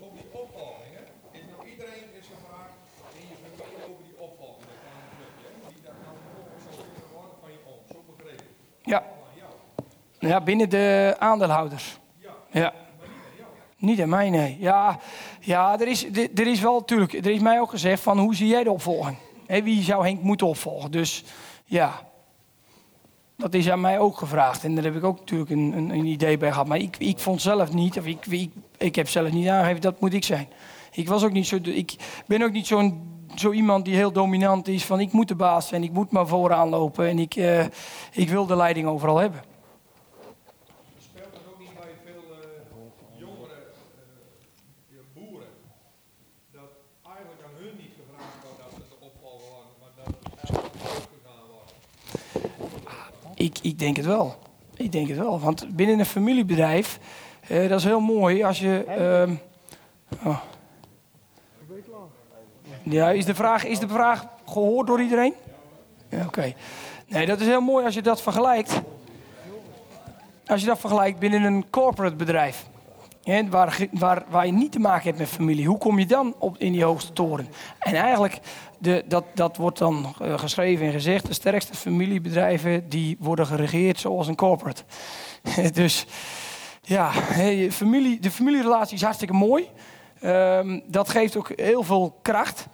[0.00, 2.74] Op die opvolgingen, is nou iedereen is gevraagd
[3.20, 4.66] in je familie over die opvolging.
[4.70, 6.70] Dat kan een clubje, die daar kan ook zo
[7.14, 8.46] worden van je oom, zo begrepen.
[8.90, 9.02] Ja.
[10.18, 11.98] Ja, binnen de aandeelhouders.
[12.50, 12.72] Ja.
[13.76, 14.56] Niet aan mij, nee.
[14.60, 14.98] Ja,
[15.40, 18.48] ja er, is, er is wel natuurlijk, er is mij ook gezegd van hoe zie
[18.48, 19.16] jij de opvolging?
[19.46, 20.90] He, wie zou Henk moeten opvolgen?
[20.90, 21.24] Dus
[21.64, 22.00] ja,
[23.36, 24.64] dat is aan mij ook gevraagd.
[24.64, 26.66] En daar heb ik ook natuurlijk een, een, een idee bij gehad.
[26.66, 30.00] Maar ik, ik vond zelf niet, of ik, ik, ik heb zelf niet aangegeven, dat
[30.00, 30.48] moet ik zijn.
[30.92, 31.94] Ik, was ook niet zo, ik
[32.26, 35.68] ben ook niet zo'n zo iemand die heel dominant is van ik moet de baas
[35.68, 37.64] zijn, ik moet maar vooraan lopen en ik, eh,
[38.12, 39.42] ik wil de leiding overal hebben.
[40.98, 42.36] Speelt dat ook niet bij veel uh,
[43.18, 43.54] jongere
[45.14, 45.46] boeren
[46.52, 46.70] dat
[47.06, 50.72] eigenlijk aan hun niet gevraagd wordt dat ze de worden, maar dat het eigenlijk
[51.16, 51.72] gedaan wordt?
[53.34, 54.36] Ik, ik denk het wel.
[54.76, 56.98] Ik denk het wel, want binnen een familiebedrijf,
[57.40, 58.84] eh, dat is heel mooi als je...
[58.84, 59.34] Ehm,
[60.24, 60.40] oh.
[62.82, 65.34] Ja, is de, vraag, is de vraag gehoord door iedereen?
[66.08, 66.52] Ja, Oké.
[67.06, 68.80] Nee, dat is heel mooi als je dat vergelijkt.
[70.46, 72.66] Als je dat vergelijkt binnen een corporate bedrijf.
[73.22, 75.66] Hè, waar, waar, waar je niet te maken hebt met familie.
[75.66, 77.48] Hoe kom je dan op, in die hoogste toren?
[77.78, 78.38] En eigenlijk,
[78.78, 81.26] de, dat, dat wordt dan eh, geschreven en gezegd.
[81.26, 84.82] De sterkste familiebedrijven die worden geregeerd zoals een corporate.
[85.72, 86.06] dus
[86.82, 87.12] ja,
[87.70, 89.68] familie, de familierelatie is hartstikke mooi.
[90.20, 92.66] Ehm, dat geeft ook heel veel kracht,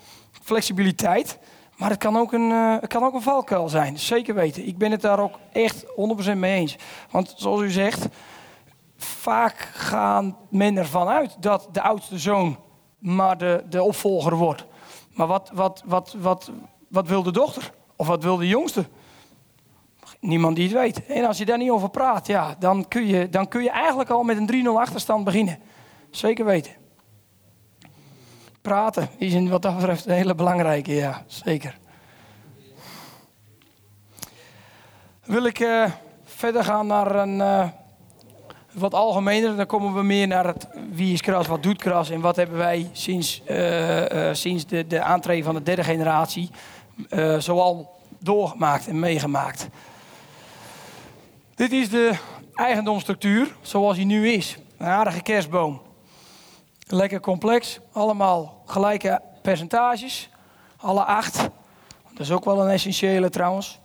[0.42, 1.38] flexibiliteit.
[1.76, 4.66] Maar het kan, ook een, eh, kan ook een valkuil zijn, zeker weten.
[4.66, 6.76] Ik ben het daar ook echt 100% mee eens.
[7.10, 8.06] Want zoals u zegt,
[8.96, 12.56] vaak gaan men ervan uit dat de oudste zoon
[12.98, 14.64] maar de, de opvolger wordt.
[15.12, 16.50] Maar wat, wat, wat, wat,
[16.88, 17.72] wat wil de dochter?
[17.96, 18.84] Of wat wil de jongste?
[20.20, 21.06] Niemand die het weet.
[21.06, 24.10] En als je daar niet over praat, ja, dan, kun je, dan kun je eigenlijk
[24.10, 25.58] al met een 3-0 achterstand beginnen.
[26.10, 26.72] Zeker weten.
[28.66, 31.78] Praten is een, wat dat betreft een hele belangrijke, ja, zeker.
[35.24, 35.90] Wil ik eh,
[36.24, 37.68] verder gaan naar een eh,
[38.72, 39.56] wat algemener.
[39.56, 42.56] Dan komen we meer naar het wie is kras, wat doet kras en wat hebben
[42.56, 46.50] wij sinds, eh, sinds de, de aantreden van de derde generatie
[47.38, 49.68] zoal doorgemaakt en meegemaakt.
[51.54, 52.12] Dit is de
[52.54, 54.58] eigendomsstructuur zoals die nu is.
[54.78, 55.85] Een aardige kerstboom.
[56.88, 60.28] Lekker complex, allemaal gelijke percentages.
[60.76, 61.36] Alle acht.
[62.10, 63.78] Dat is ook wel een essentiële trouwens.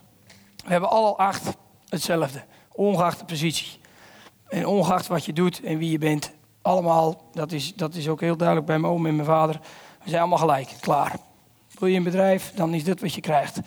[0.66, 1.58] We hebben alle acht
[1.90, 3.80] hetzelfde, ongeacht de positie.
[4.48, 6.32] En ongeacht wat je doet en wie je bent.
[6.62, 9.60] Allemaal, dat is, dat is ook heel duidelijk bij mijn oom en mijn vader.
[10.04, 11.16] We zijn allemaal gelijk, klaar.
[11.80, 13.60] Wil je een bedrijf, dan is dit wat je krijgt.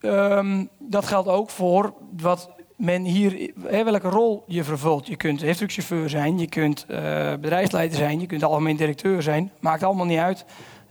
[0.00, 5.06] Ehm, dat geldt ook voor wat men hier, welke rol je vervult.
[5.06, 9.52] Je kunt heftigchauffeur zijn, je kunt eh, bedrijfsleider zijn, je kunt algemeen directeur zijn.
[9.60, 10.44] Maakt allemaal niet uit.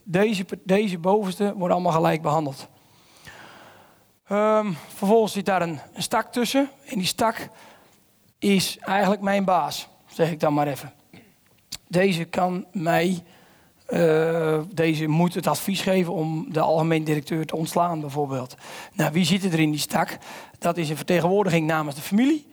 [0.04, 2.68] Deze, deze bovenste worden allemaal gelijk behandeld.
[4.28, 6.70] Ehm, vervolgens zit daar een, een stak tussen.
[6.86, 7.50] En die stak
[8.40, 10.94] is eigenlijk mijn baas, zeg ik dan maar even.
[11.88, 13.24] Deze kan mij,
[13.86, 18.56] eh, deze moet het advies geven om de algemeen directeur te ontslaan bijvoorbeeld.
[18.94, 20.18] Nou, wie zit er in die stak?
[20.60, 22.48] Dat is een vertegenwoordiging namens de familie,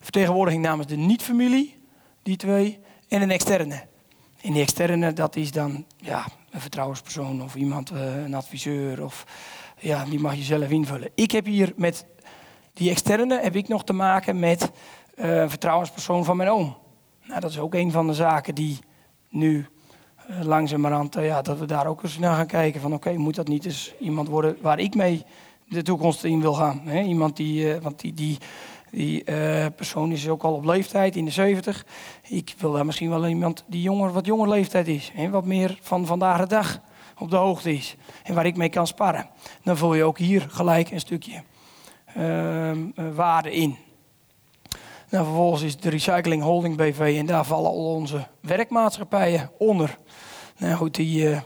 [0.00, 1.76] vertegenwoordiging namens de niet-familie,
[2.22, 3.82] die twee, en een externe.
[4.40, 9.24] En die externe, dat is dan ja, een vertrouwenspersoon of iemand, eh, een adviseur, of
[9.78, 11.10] ja, die mag je zelf invullen.
[11.14, 12.06] Ik heb hier met
[12.72, 14.70] die externe heb ik nog te maken met
[15.14, 16.76] eh, een vertrouwenspersoon van mijn oom.
[17.24, 18.78] Nou, dat is ook een van de zaken die
[19.28, 19.66] nu
[20.42, 22.80] langzamerhand, eh, ja, dat we daar ook eens naar gaan kijken.
[22.80, 25.24] Van oké, moet dat niet eens iemand worden waar ik mee
[25.68, 26.80] de toekomst in wil gaan?
[26.84, 27.02] Hè?
[27.02, 28.38] Iemand die, eh, want die, die,
[28.90, 31.86] die eh, persoon is ook al op leeftijd, in de 70.
[32.22, 35.10] Ik wil daar misschien wel iemand die jonger, wat jonger leeftijd is.
[35.14, 35.30] Hè?
[35.30, 36.80] Wat meer van vandaag de dag
[37.18, 37.96] op de hoogte is.
[38.22, 39.28] En waar ik mee kan sparren.
[39.62, 41.42] Dan vul je ook hier gelijk een stukje
[42.14, 43.76] ehm, eh, waarde in.
[45.10, 49.98] Nou, vervolgens is de Recycling Holding BV en daar vallen al onze werkmaatschappijen onder.
[50.58, 51.40] Nou goed, die, eh,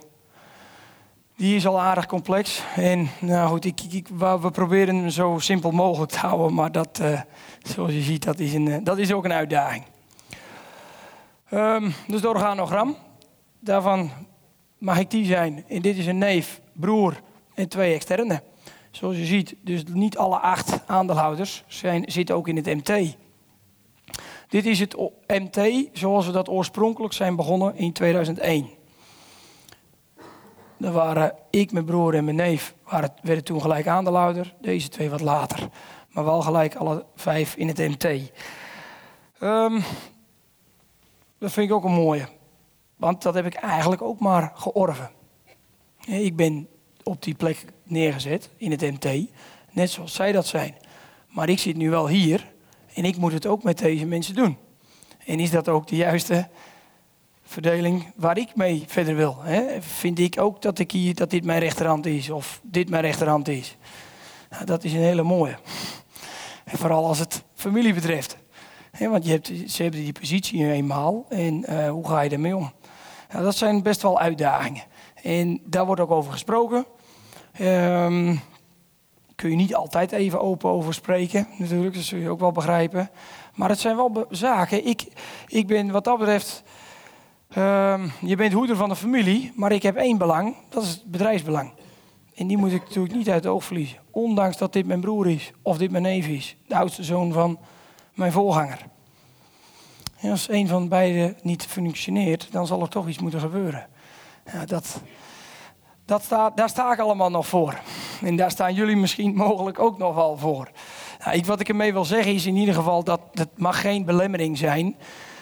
[1.36, 2.62] die is al aardig complex.
[2.76, 6.98] En nou goed, ik, ik, we proberen hem zo simpel mogelijk te houden, maar dat,
[6.98, 7.20] eh,
[7.62, 9.84] zoals je ziet, dat is, een, eh, dat is ook een uitdaging.
[11.48, 12.96] Ehm, dus de organogram,
[13.60, 14.10] daarvan
[14.78, 15.64] mag ik die zijn.
[15.68, 17.20] En dit is een neef, broer
[17.54, 18.42] en twee externe.
[18.90, 23.16] Zoals je ziet, dus niet alle acht aandeelhouders zijn, zitten ook in het MT.
[24.52, 28.68] Dit is het MT zoals we dat oorspronkelijk zijn begonnen in 2001.
[30.76, 34.54] Daar waren ik, mijn broer en mijn neef waren, werden toen gelijk aandeelhouder.
[34.60, 35.68] Deze twee wat later.
[36.08, 38.04] Maar wel gelijk alle vijf in het MT.
[39.38, 39.80] Ehm,
[41.38, 42.28] dat vind ik ook een mooie.
[42.96, 45.10] Want dat heb ik eigenlijk ook maar georven.
[46.06, 46.68] Ik ben
[47.02, 49.30] op die plek neergezet in het MT.
[49.70, 50.76] Net zoals zij dat zijn.
[51.28, 52.50] Maar ik zit nu wel hier.
[52.94, 54.56] En ik moet het ook met deze mensen doen.
[55.26, 56.48] En is dat ook de juiste
[57.42, 59.36] verdeling waar ik mee verder wil?
[59.40, 59.82] Hè?
[59.82, 63.48] Vind ik ook dat, ik hier, dat dit mijn rechterhand is of dit mijn rechterhand
[63.48, 63.76] is?
[64.50, 65.56] Nou, dat is een hele mooie.
[66.64, 68.36] En vooral als het familie betreft.
[68.98, 72.56] Want je hebt, ze hebben die positie nu eenmaal en eh, hoe ga je daarmee
[72.56, 72.72] om?
[73.30, 74.82] Nou, dat zijn best wel uitdagingen.
[75.22, 76.86] En daar wordt ook over gesproken.
[77.52, 78.36] Ehm,
[79.42, 83.10] kun je niet altijd even open over spreken, natuurlijk, dat zul je ook wel begrijpen.
[83.54, 84.86] Maar het zijn wel zaken.
[84.86, 85.06] Ik,
[85.46, 86.62] ik ben wat dat betreft.
[87.48, 91.04] ehm, je bent hoeder van de familie, maar ik heb één belang, dat is het
[91.04, 91.72] bedrijfsbelang.
[92.34, 93.98] En die moet ik natuurlijk niet uit het oog verliezen.
[94.10, 96.56] Ondanks dat dit mijn broer is, of dit mijn neef is.
[96.66, 97.58] De oudste zoon van
[98.14, 98.78] mijn voorganger.
[100.18, 103.86] En als een van beiden niet functioneert, dan zal er toch iets moeten gebeuren.
[104.52, 105.02] Ja, dat,
[106.20, 107.78] dat daar sta ik allemaal nog voor.
[108.22, 110.70] En daar staan jullie misschien mogelijk ook nog voor.
[111.24, 114.04] Nou, ik, wat ik ermee wil zeggen is in ieder geval dat het mag geen
[114.04, 114.96] belemmering zijn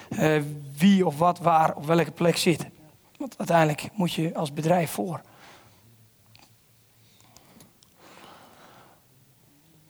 [0.09, 0.41] uh,
[0.77, 2.65] wie of wat waar op welke plek zit.
[3.17, 5.21] Want uiteindelijk moet je als bedrijf voor.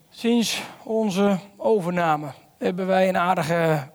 [0.09, 3.89] Sinds onze overname hebben wij een aardige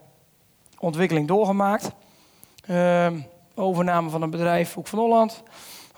[0.79, 1.91] ontwikkeling doorgemaakt.
[2.71, 3.07] Uh,
[3.55, 5.43] overname van een bedrijf Hoek van Holland.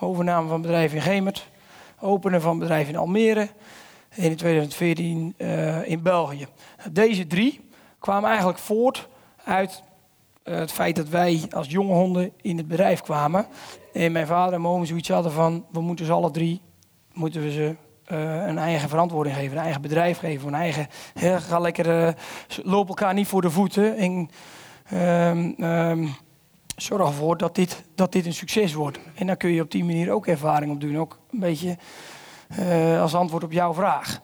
[0.00, 1.48] Overname van bedrijf in Gemert.
[2.00, 3.48] Openen van bedrijf in Almere.
[4.08, 6.46] En in 2014 uh, in België.
[6.92, 7.60] Deze drie
[7.98, 9.08] kwamen eigenlijk voort
[9.44, 9.82] uit
[10.44, 13.46] uh, het feit dat wij als jonge honden in het bedrijf kwamen.
[13.92, 15.64] En mijn vader en mijn zoiets hadden van...
[15.72, 16.60] we moeten ze alle drie
[17.18, 17.76] moeten we ze
[18.12, 20.86] uh, een eigen verantwoording geven, een eigen bedrijf geven, een eigen.
[21.14, 22.14] He, ga lekker,
[22.66, 24.30] uh, elkaar niet voor de voeten en
[24.92, 26.14] um, um,
[26.82, 28.98] zorg ervoor dat dit, dat dit een succes wordt.
[29.14, 31.76] En dan kun je op die manier ook ervaring op doen, ook een beetje
[32.58, 34.20] uh, als antwoord op jouw vraag.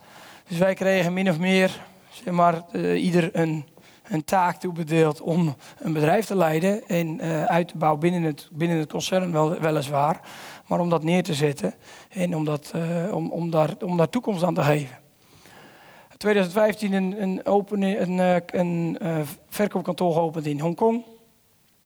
[0.48, 3.66] Dus wij kregen min of meer, zeg maar, ieder een,
[4.02, 8.78] een taak toebedeeld om een bedrijf te leiden en uit te bouwen binnen het, binnen
[8.78, 10.20] het concern wel, weliswaar
[10.66, 11.74] maar om dat neer te zetten
[12.08, 12.72] en om, dat,
[13.12, 14.98] om, om, daar, om daar toekomst aan te geven.
[16.16, 18.98] 2015 een, een, open, een, eh, een
[19.48, 21.04] verkoopkantoor geopend in Hongkong.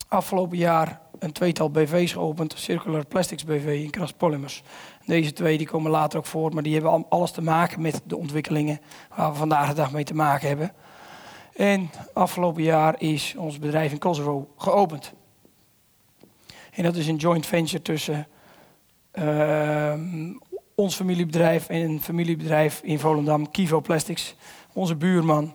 [0.08, 4.62] Afgelopen jaar een tweetal BV's geopend, Circular Plastics BV in Kras Polymers.
[5.04, 8.16] Deze twee die komen later ook voor, maar die hebben alles te maken met de
[8.16, 8.80] ontwikkelingen
[9.16, 10.72] waar we vandaag de dag mee te maken hebben.
[11.54, 15.12] En afgelopen jaar is ons bedrijf in Kosovo geopend.
[16.72, 18.26] En dat is een joint venture tussen
[19.12, 19.94] uh,
[20.74, 24.34] ons familiebedrijf en een familiebedrijf in Volendam, Kivo Plastics.
[24.72, 25.54] Onze buurman,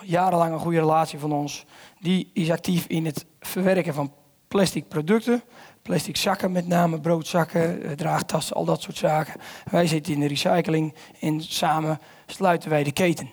[0.00, 1.66] jarenlang een goede relatie van ons.
[2.04, 4.12] Die is actief in het verwerken van
[4.48, 5.42] plastic producten.
[5.82, 9.40] Plastic zakken met name, broodzakken, eh, draagtassen, al dat soort zaken.
[9.70, 13.30] Wij zitten in de recycling en samen sluiten wij de keten.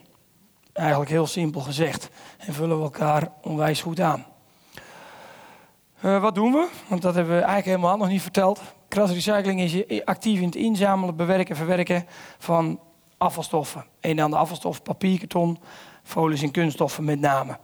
[0.73, 2.09] Eigenlijk heel simpel gezegd.
[2.37, 4.25] En vullen we elkaar onwijs goed aan.
[6.03, 6.69] Uh, wat doen we?
[6.87, 8.61] Want dat hebben we eigenlijk helemaal nog niet verteld.
[8.87, 12.05] Kras Recycling is actief in het inzamelen, bewerken, verwerken
[12.37, 12.79] van
[13.17, 13.85] afvalstoffen.
[13.99, 15.59] En dan de afvalstof papier, karton,
[16.03, 17.57] folies en kunststoffen met name.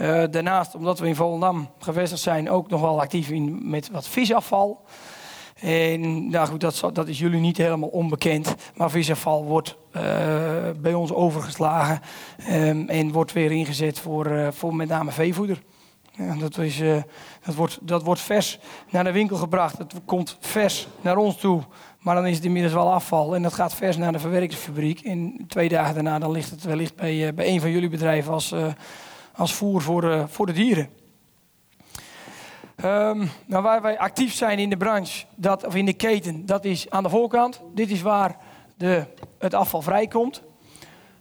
[0.00, 4.08] Uh, daarnaast, omdat we in Volendam gevestigd zijn, ook nog wel actief in, met wat
[4.08, 4.84] visafval.
[5.60, 8.54] En nou goed, dat, dat, is jullie niet helemaal onbekend.
[8.74, 10.02] Maar visafval wordt uh,
[10.80, 12.00] bij ons overgeslagen
[12.50, 15.62] um, en wordt weer ingezet voor, uh, voor met name veevoeder.
[16.38, 16.82] Dat, is,
[17.44, 18.58] dat, wordt, dat wordt vers
[18.90, 19.78] naar de winkel gebracht.
[19.78, 21.62] Het komt vers naar ons toe.
[21.98, 23.34] Maar dan is het inmiddels wel afval.
[23.34, 25.00] En dat gaat vers naar de verwerkingsfabriek.
[25.00, 28.54] En twee dagen daarna dan ligt het wellicht bij, bij een van jullie bedrijven als,
[29.34, 30.88] als voer voor, voor de dieren.
[32.84, 36.64] Um, nou, waar wij actief zijn in de branche, dat, of in de keten, dat
[36.64, 37.60] is aan de voorkant.
[37.74, 38.36] Dit is waar
[38.76, 39.04] de,
[39.38, 40.42] het afval vrijkomt.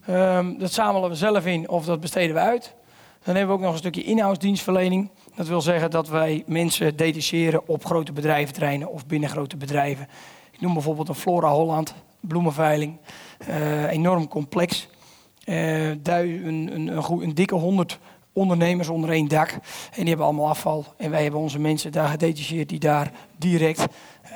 [0.09, 2.75] Um, dat zamelen we zelf in of dat besteden we uit.
[3.23, 5.09] Dan hebben we ook nog een stukje inhoudsdienstverlening.
[5.35, 10.07] Dat wil zeggen dat wij mensen detacheren op grote bedrijventerreinen of binnen grote bedrijven.
[10.51, 12.97] Ik noem bijvoorbeeld een Flora Holland, bloemenveiling.
[13.49, 14.87] Uh, enorm complex.
[15.49, 17.99] Uh, een, een, een, een, dikke honderd
[18.33, 19.49] ondernemers onder één dak.
[19.49, 19.59] En
[19.95, 20.85] die hebben allemaal afval.
[20.97, 23.87] En wij hebben onze mensen daar gedetacheerd die daar direct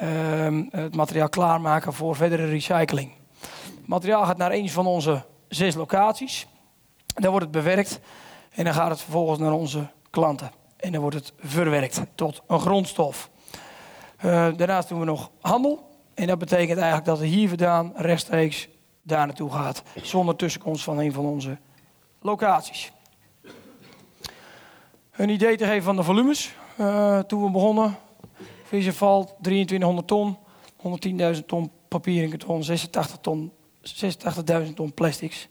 [0.03, 3.11] uh, het materiaal klaarmaken voor verdere recycling.
[3.65, 6.47] Het materiaal gaat naar een van onze zes locaties.
[7.05, 7.99] Daar wordt het bewerkt.
[8.51, 10.51] En dan gaat het vervolgens naar onze klanten.
[10.77, 13.29] En dan wordt het verwerkt tot een grondstof.
[14.25, 15.91] Uh, daarnaast doen we nog handel.
[16.13, 18.67] En dat betekent eigenlijk dat het hier vandaan rechtstreeks
[19.03, 19.83] daar naartoe gaat.
[20.01, 21.57] Zonder tussenkomst van een van onze
[22.21, 22.91] locaties.
[25.11, 26.55] Een idee te geven van de volumes.
[26.79, 27.97] Uh, toen we begonnen.
[28.91, 30.37] valt 2300 ton.
[31.35, 32.63] 110.000 ton papier en karton.
[32.63, 33.51] 86 ton,
[34.67, 35.47] 86.000 ton plastics.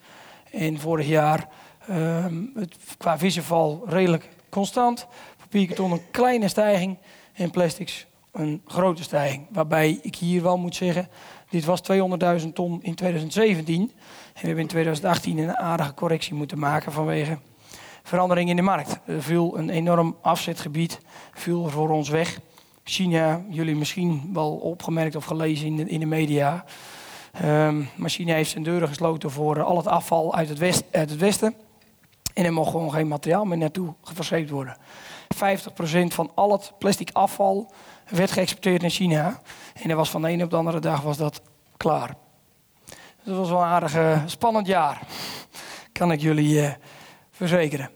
[0.50, 1.48] En vorig jaar
[1.90, 5.06] Um, het, qua vissenval redelijk constant.
[5.36, 6.98] Papierkarton een kleine stijging
[7.32, 9.46] en plastics een grote stijging.
[9.50, 11.08] Waarbij ik hier wel moet zeggen,
[11.50, 11.80] dit was
[12.42, 13.80] 200.000 ton in 2017.
[13.80, 13.90] En
[14.32, 17.38] we hebben in 2018 een aardige correctie moeten maken vanwege
[18.02, 18.98] verandering in de markt.
[19.06, 21.00] Er viel een enorm afzetgebied
[21.32, 22.40] viel voor ons weg.
[22.84, 26.64] China, jullie misschien wel opgemerkt of gelezen in de, in de media.
[27.44, 31.16] Um, maar China heeft zijn deuren gesloten voor al het afval uit het, west, het
[31.16, 31.54] westen.
[32.34, 34.76] En er mocht gewoon geen materiaal meer naartoe verscheept worden.
[35.34, 35.38] 50%
[36.06, 37.72] van al het plastic afval
[38.08, 39.40] werd geëxporteerd naar China.
[39.82, 41.40] En dat was van de ene op de andere dag was dat
[41.76, 42.14] klaar.
[42.86, 45.00] Dus dat was wel een aardig eh, spannend jaar.
[45.92, 46.72] Kan ik jullie eh,
[47.30, 47.90] verzekeren.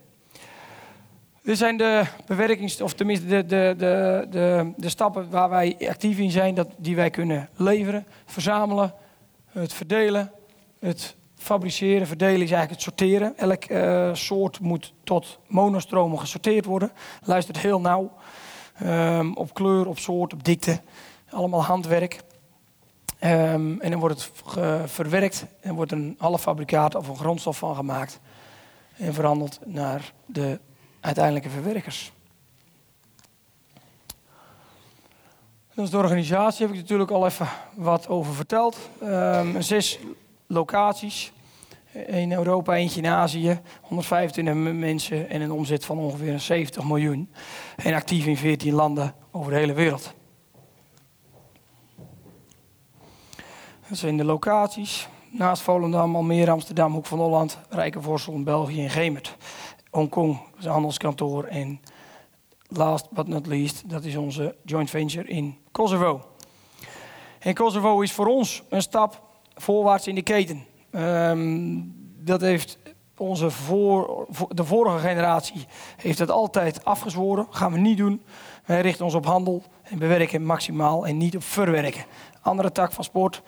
[1.43, 6.19] Dit zijn de bewerkings, of tenminste de, de, de, de, de stappen waar wij actief
[6.19, 8.95] in zijn, dat, die wij kunnen leveren, verzamelen,
[9.51, 10.33] het verdelen,
[10.81, 13.37] het fabriceren, verdelen is eigenlijk het sorteren.
[13.37, 16.93] Elk eh, soort moet tot monostromen gesorteerd worden.
[17.23, 18.13] Luistert heel nauw
[18.79, 20.81] Ehm, op kleur, op soort, op dikte.
[21.31, 22.21] Allemaal handwerk.
[23.19, 24.33] Ehm, en dan wordt het
[24.91, 28.21] verwerkt en wordt een halffabrikaat of een grondstof van gemaakt.
[28.97, 30.61] En verhandeld naar de
[31.01, 32.13] uiteindelijke verwerkers.
[35.75, 38.79] Is de organisatie, heb ik natuurlijk al even wat over verteld.
[39.01, 39.99] Ehm, zes
[40.47, 41.33] locaties.
[42.07, 43.61] In Europa, eentje in Azië.
[43.83, 47.31] 125 m- mensen en een omzet van ongeveer 70 miljoen.
[47.77, 50.15] En actief in 14 landen over de hele wereld.
[53.89, 55.09] Dat zijn de locaties.
[55.31, 59.37] Naast Volendam, Almere, Amsterdam, Hoek van Holland, Rijkenvorsel België en Gemert.
[59.91, 61.45] Hongkong is een handelskantoor.
[61.45, 61.81] En
[62.69, 66.21] last but not least, dat is onze joint venture in Kosovo.
[67.39, 69.23] En Kosovo is voor ons een stap
[69.55, 70.65] voorwaarts in de keten.
[70.97, 71.81] Ehm,
[72.19, 72.79] dat heeft
[73.17, 75.67] onze voor, de vorige generatie
[75.97, 77.47] heeft dat altijd afgezworen.
[77.51, 78.23] Gaan we niet doen.
[78.65, 82.05] Wij richten ons op handel en bewerken maximaal en niet op verwerken.
[82.43, 83.43] Andere tak van sport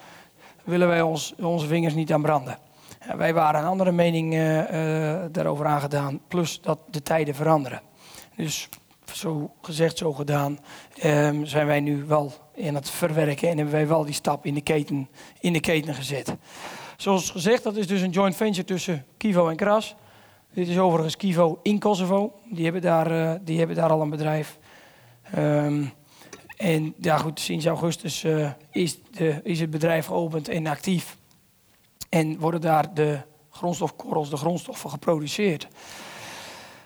[0.65, 2.59] willen wij ons, onze vingers niet aan branden.
[3.17, 6.21] Wij waren een andere mening eh, eh, daarover aangedaan.
[6.29, 7.81] Plus dat de tijden veranderen.
[8.37, 8.69] Dus
[9.13, 10.59] zo gezegd, zo gedaan,
[10.99, 14.55] ehm, zijn wij nu wel in het verwerken en hebben wij wel die stap in
[14.55, 15.09] de keten,
[15.41, 16.37] in de keten gezet.
[16.99, 19.95] Zoals gezegd, dat is dus een joint venture tussen Kivo en Kras.
[20.53, 22.33] Dit is overigens Kivo in Kosovo.
[22.45, 24.59] Die hebben daar, eh, die hebben daar al een bedrijf.
[25.23, 25.85] Ehm,
[26.57, 31.17] en ja, goed, sinds augustus eh, is, de, is het bedrijf geopend en actief.
[32.09, 33.19] En worden daar de
[33.51, 35.69] grondstofkorrels, de grondstoffen geproduceerd.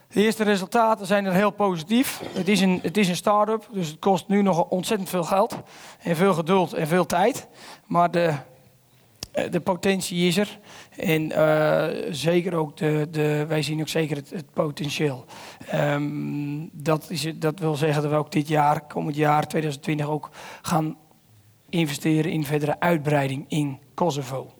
[0.09, 2.23] De eerste resultaten zijn er heel positief.
[2.33, 5.57] Het is een, het is een start-up, dus het kost nu nog ontzettend veel geld.
[5.99, 7.49] En veel geduld en veel tijd.
[7.87, 8.35] Maar de,
[9.33, 10.59] de potentie is er.
[10.97, 15.24] En eh, zeker ook de, de, wij zien ook zeker het, potentieel.
[15.66, 20.30] Ehm, dat, is, dat wil zeggen dat we ook dit jaar, komend jaar 2020, ook
[20.62, 20.97] gaan
[21.68, 24.53] investeren in verdere uitbreiding in Kosovo.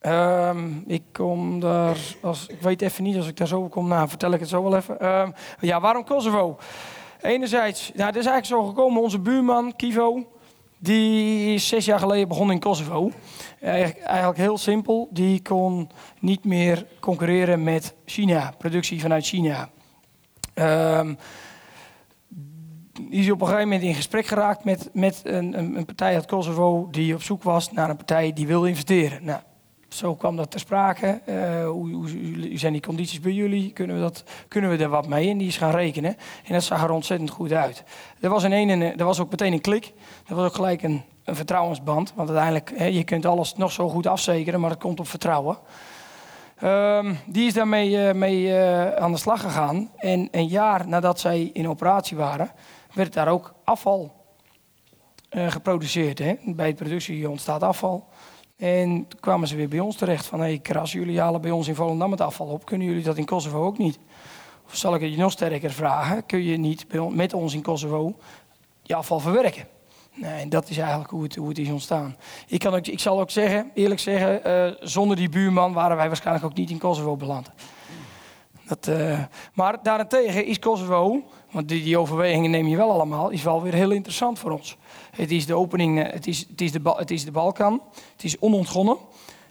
[0.00, 4.08] Ehm, ik kom daar, als, ik weet even niet als ik daar zo kom, nou
[4.08, 5.00] vertel ik het zo wel even.
[5.00, 5.30] Ehm,
[5.60, 6.58] ja, waarom Kosovo?
[7.20, 10.26] Enerzijds, nou, het is eigenlijk zo gekomen, onze buurman Kivo,
[10.84, 13.10] die is zes jaar geleden begonnen in Kosovo.
[13.60, 19.68] Eigenlijk, heel simpel, die kon niet meer concurreren met China, productie vanuit China.
[20.54, 21.14] Ehm
[23.08, 26.88] is op een gegeven moment in gesprek geraakt met, met een, een, partij uit Kosovo
[26.90, 29.24] die op zoek was naar een partij die wil investeren.
[29.24, 29.40] Nou,
[29.94, 31.20] zo kwam dat ter sprake.
[31.24, 32.08] Eh, hoe, hoe,
[32.54, 33.72] zijn die condities bij jullie?
[33.72, 35.30] Kunnen we, dat, kunnen we er wat mee?
[35.30, 36.16] En die is gaan rekenen.
[36.44, 37.84] En dat zag er ontzettend goed uit.
[38.20, 39.92] Er was, in een, en- er was ook meteen een klik.
[40.26, 42.12] Er was ook gelijk een, een vertrouwensband.
[42.14, 45.58] Want uiteindelijk, hè, je kunt alles nog zo goed afzekeren, maar het komt op vertrouwen.
[46.56, 49.90] Ehm, die is daarmee eh, mee, eh, aan de slag gegaan.
[49.96, 52.50] En een jaar nadat zij in operatie waren,
[52.92, 54.22] werd daar ook afval
[55.30, 56.18] geproduceerd.
[56.18, 56.34] Hè?
[56.44, 58.08] Bij de productie ontstaat afval.
[58.56, 60.40] En toen kwamen ze weer bij ons terecht van...
[60.40, 62.64] hé, hey, Kras, jullie halen bij ons in Volendam het afval op.
[62.64, 63.98] Kunnen jullie dat in Kosovo ook niet?
[64.66, 66.26] Of zal ik het je nog sterker vragen?
[66.26, 68.14] Kun je niet met ons in Kosovo
[68.82, 69.64] je afval verwerken?
[70.14, 72.16] Nee, dat is eigenlijk hoe het, hoe het is ontstaan.
[72.46, 74.44] Ik, kan ook, ik zal ook zeggen, eerlijk zeggen...
[74.44, 77.50] eh, zonder die buurman waren wij waarschijnlijk ook niet in Kosovo beland.
[78.66, 79.18] Dat, eh,
[79.54, 83.74] maar daarentegen is Kosovo, want die, die overwegingen neem je wel allemaal, is wel weer
[83.74, 84.76] heel interessant voor ons.
[85.10, 88.24] Het is de opening, eh, het is, het is, de, het is de Balkan, het
[88.24, 88.96] is onontgonnen.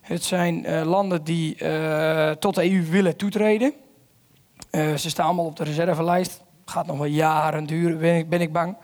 [0.01, 1.55] Het zijn eh, landen die
[2.39, 3.73] tot de EU willen toetreden.
[4.71, 6.41] Ze staan allemaal op de reservelijst.
[6.65, 8.77] Gaat nog wel jaren duren, ben ik, ben ik bang.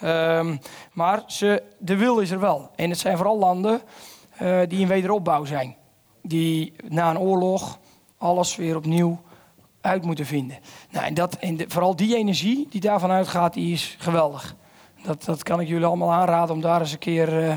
[0.00, 0.56] Ehm,
[0.92, 2.70] maar ze, de wil is er wel.
[2.76, 3.80] En het zijn vooral landen
[4.68, 5.76] die in wederopbouw zijn.
[6.22, 7.78] Die na een oorlog
[8.18, 9.20] alles weer opnieuw
[9.88, 10.58] uit moeten vinden.
[10.90, 14.54] Nou, en dat, en de- vooral die energie die daarvan uitgaat, die is geweldig.
[15.02, 17.54] Dat, dat kan ik jullie allemaal aanraden om daar eens een keer, eh,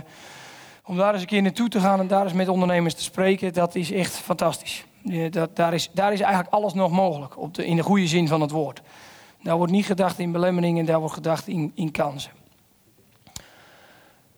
[0.85, 3.53] om daar eens een keer naartoe te gaan en daar eens met ondernemers te spreken.
[3.53, 4.85] Dat is echt fantastisch.
[5.05, 8.07] Eh, dat, daar, is, daar is eigenlijk alles nog mogelijk, op de, in de goede
[8.07, 8.81] zin van het woord.
[9.43, 12.31] Daar wordt niet gedacht in belemmeringen, daar wordt gedacht in, in kansen.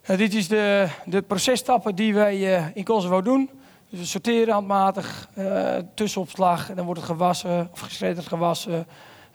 [0.06, 3.50] Nou, dit is de, de processtappen die wij eh, in Kosovo doen.
[3.94, 8.88] Dus we sorteren handmatig, eh, tussenopslag, en dan wordt het gewassen, of geschredderd gewassen,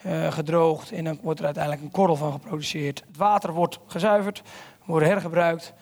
[0.02, 3.02] eh, gedroogd en dan wordt er uiteindelijk een korrel van geproduceerd.
[3.06, 4.42] Het water wordt gezuiverd,
[4.84, 5.72] wordt hergebruikt,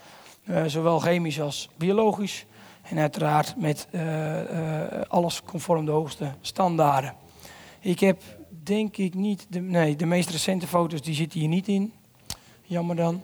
[0.45, 2.47] eh, zowel chemisch als biologisch.
[2.83, 3.89] En uiteraard met
[5.09, 7.15] alles conform de hoogste standaarden.
[7.81, 11.69] Ik heb denk ik niet, de, nee, de meest recente foto's die zitten hier niet
[11.69, 11.93] in.
[12.63, 13.23] Jammer dan.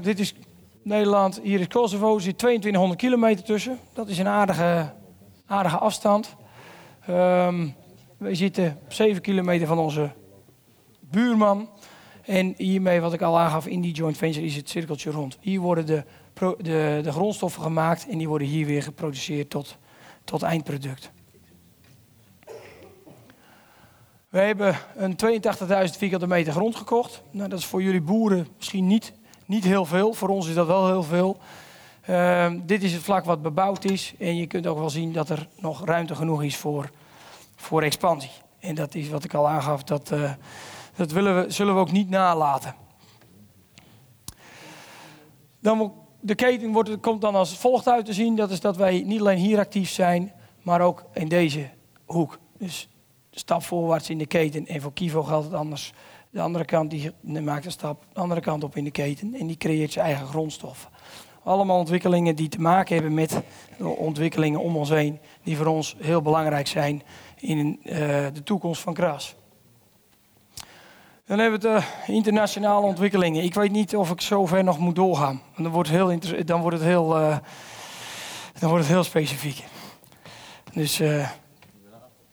[0.00, 0.34] Dit is
[0.88, 3.78] Nederland, hier is Kosovo, er zit 2200 kilometer tussen.
[3.92, 4.92] Dat is een aardige,
[5.46, 6.36] aardige afstand.
[7.06, 7.68] Ehm
[8.18, 10.10] we zitten op 7 kilometer van onze
[11.00, 11.68] buurman.
[12.24, 15.38] En hiermee, wat ik al aangaf, in die joint venture is het cirkeltje rond.
[15.40, 16.04] Hier worden de,
[16.58, 19.76] de, de grondstoffen gemaakt en die worden hier weer geproduceerd tot,
[20.24, 21.10] tot eindproduct.
[24.28, 27.22] We hebben een 82.000 vierkante meter grond gekocht.
[27.30, 29.12] Nou, dat is voor jullie boeren misschien niet,
[29.48, 30.12] niet heel veel.
[30.12, 31.38] Voor ons is dat wel heel veel.
[32.00, 34.14] Ehm, dit is het vlak wat bebouwd is.
[34.18, 36.90] En je kunt ook wel zien dat er nog ruimte genoeg is voor,
[37.56, 38.30] voor expansie.
[38.58, 40.32] En dat is wat ik al aangaf, dat, eh,
[40.96, 42.74] dat willen we, zullen we ook niet nalaten.
[45.60, 48.36] Dan, de keten wordt, komt dan als volgt uit te zien.
[48.36, 50.32] Dat is dat wij niet alleen hier actief zijn,
[50.62, 51.70] maar ook in deze
[52.06, 52.38] hoek.
[52.58, 52.88] Dus
[53.30, 54.66] stap voorwaarts in de keten.
[54.66, 55.92] En voor Kivo geldt het anders.
[56.30, 59.34] De andere kant die maakt een stap de andere kant op in de keten.
[59.34, 60.90] En die creëert zijn eigen grondstoffen.
[61.42, 63.42] Allemaal ontwikkelingen die te maken hebben met
[63.78, 65.18] de ontwikkelingen om ons heen.
[65.42, 67.02] Die voor ons heel belangrijk zijn
[67.36, 67.98] in eh,
[68.32, 69.36] de toekomst van Kras.
[71.24, 73.44] Dan hebben we de internationale ontwikkelingen.
[73.44, 75.42] Ik weet niet of ik zover nog moet doorgaan.
[75.44, 77.36] Want dan wordt het heel, dan wordt het heel, eh,
[78.58, 79.64] dan wordt het heel specifiek.
[80.72, 81.28] Dus eh,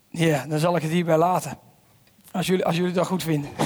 [0.09, 1.64] ja, dan zal ik het hierbij laten.
[2.35, 3.49] Als jullie, als jullie dat goed vinden.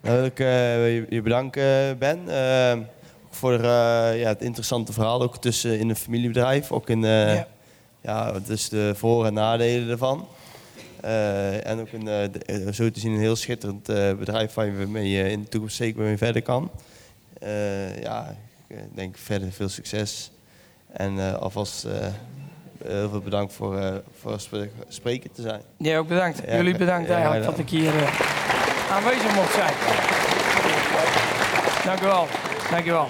[0.00, 2.18] Nou, wil ik eh, je, je bedanken, Ben.
[2.28, 2.78] eh,
[3.30, 3.60] voor eh,
[4.20, 6.72] ja, het interessante verhaal, ook tussen in een familiebedrijf.
[6.72, 7.46] Ook in eh, Ja.
[8.00, 8.32] ja.
[8.48, 10.26] is de voor- en nadelen ervan.
[11.00, 14.66] Eh, en ook een, eh, eh, zo te zien een heel schitterend eh, bedrijf waar
[14.66, 16.70] je mee eh, in de toekomst zeker mee verder kan.
[17.40, 18.36] Eh, ja,
[18.68, 20.30] ik eh, denk verder veel succes.
[20.92, 21.92] En eh, alvast eh,
[22.84, 25.60] heel veel bedankt voor, voor spre- spreken te zijn.
[25.76, 26.40] Ja, ook bedankt.
[26.50, 27.92] Jullie bedankt eigenlijk dat ik hier
[28.90, 29.72] aanwezig mocht zijn.
[31.84, 32.26] Dank u wel.
[32.70, 33.08] Dank u wel.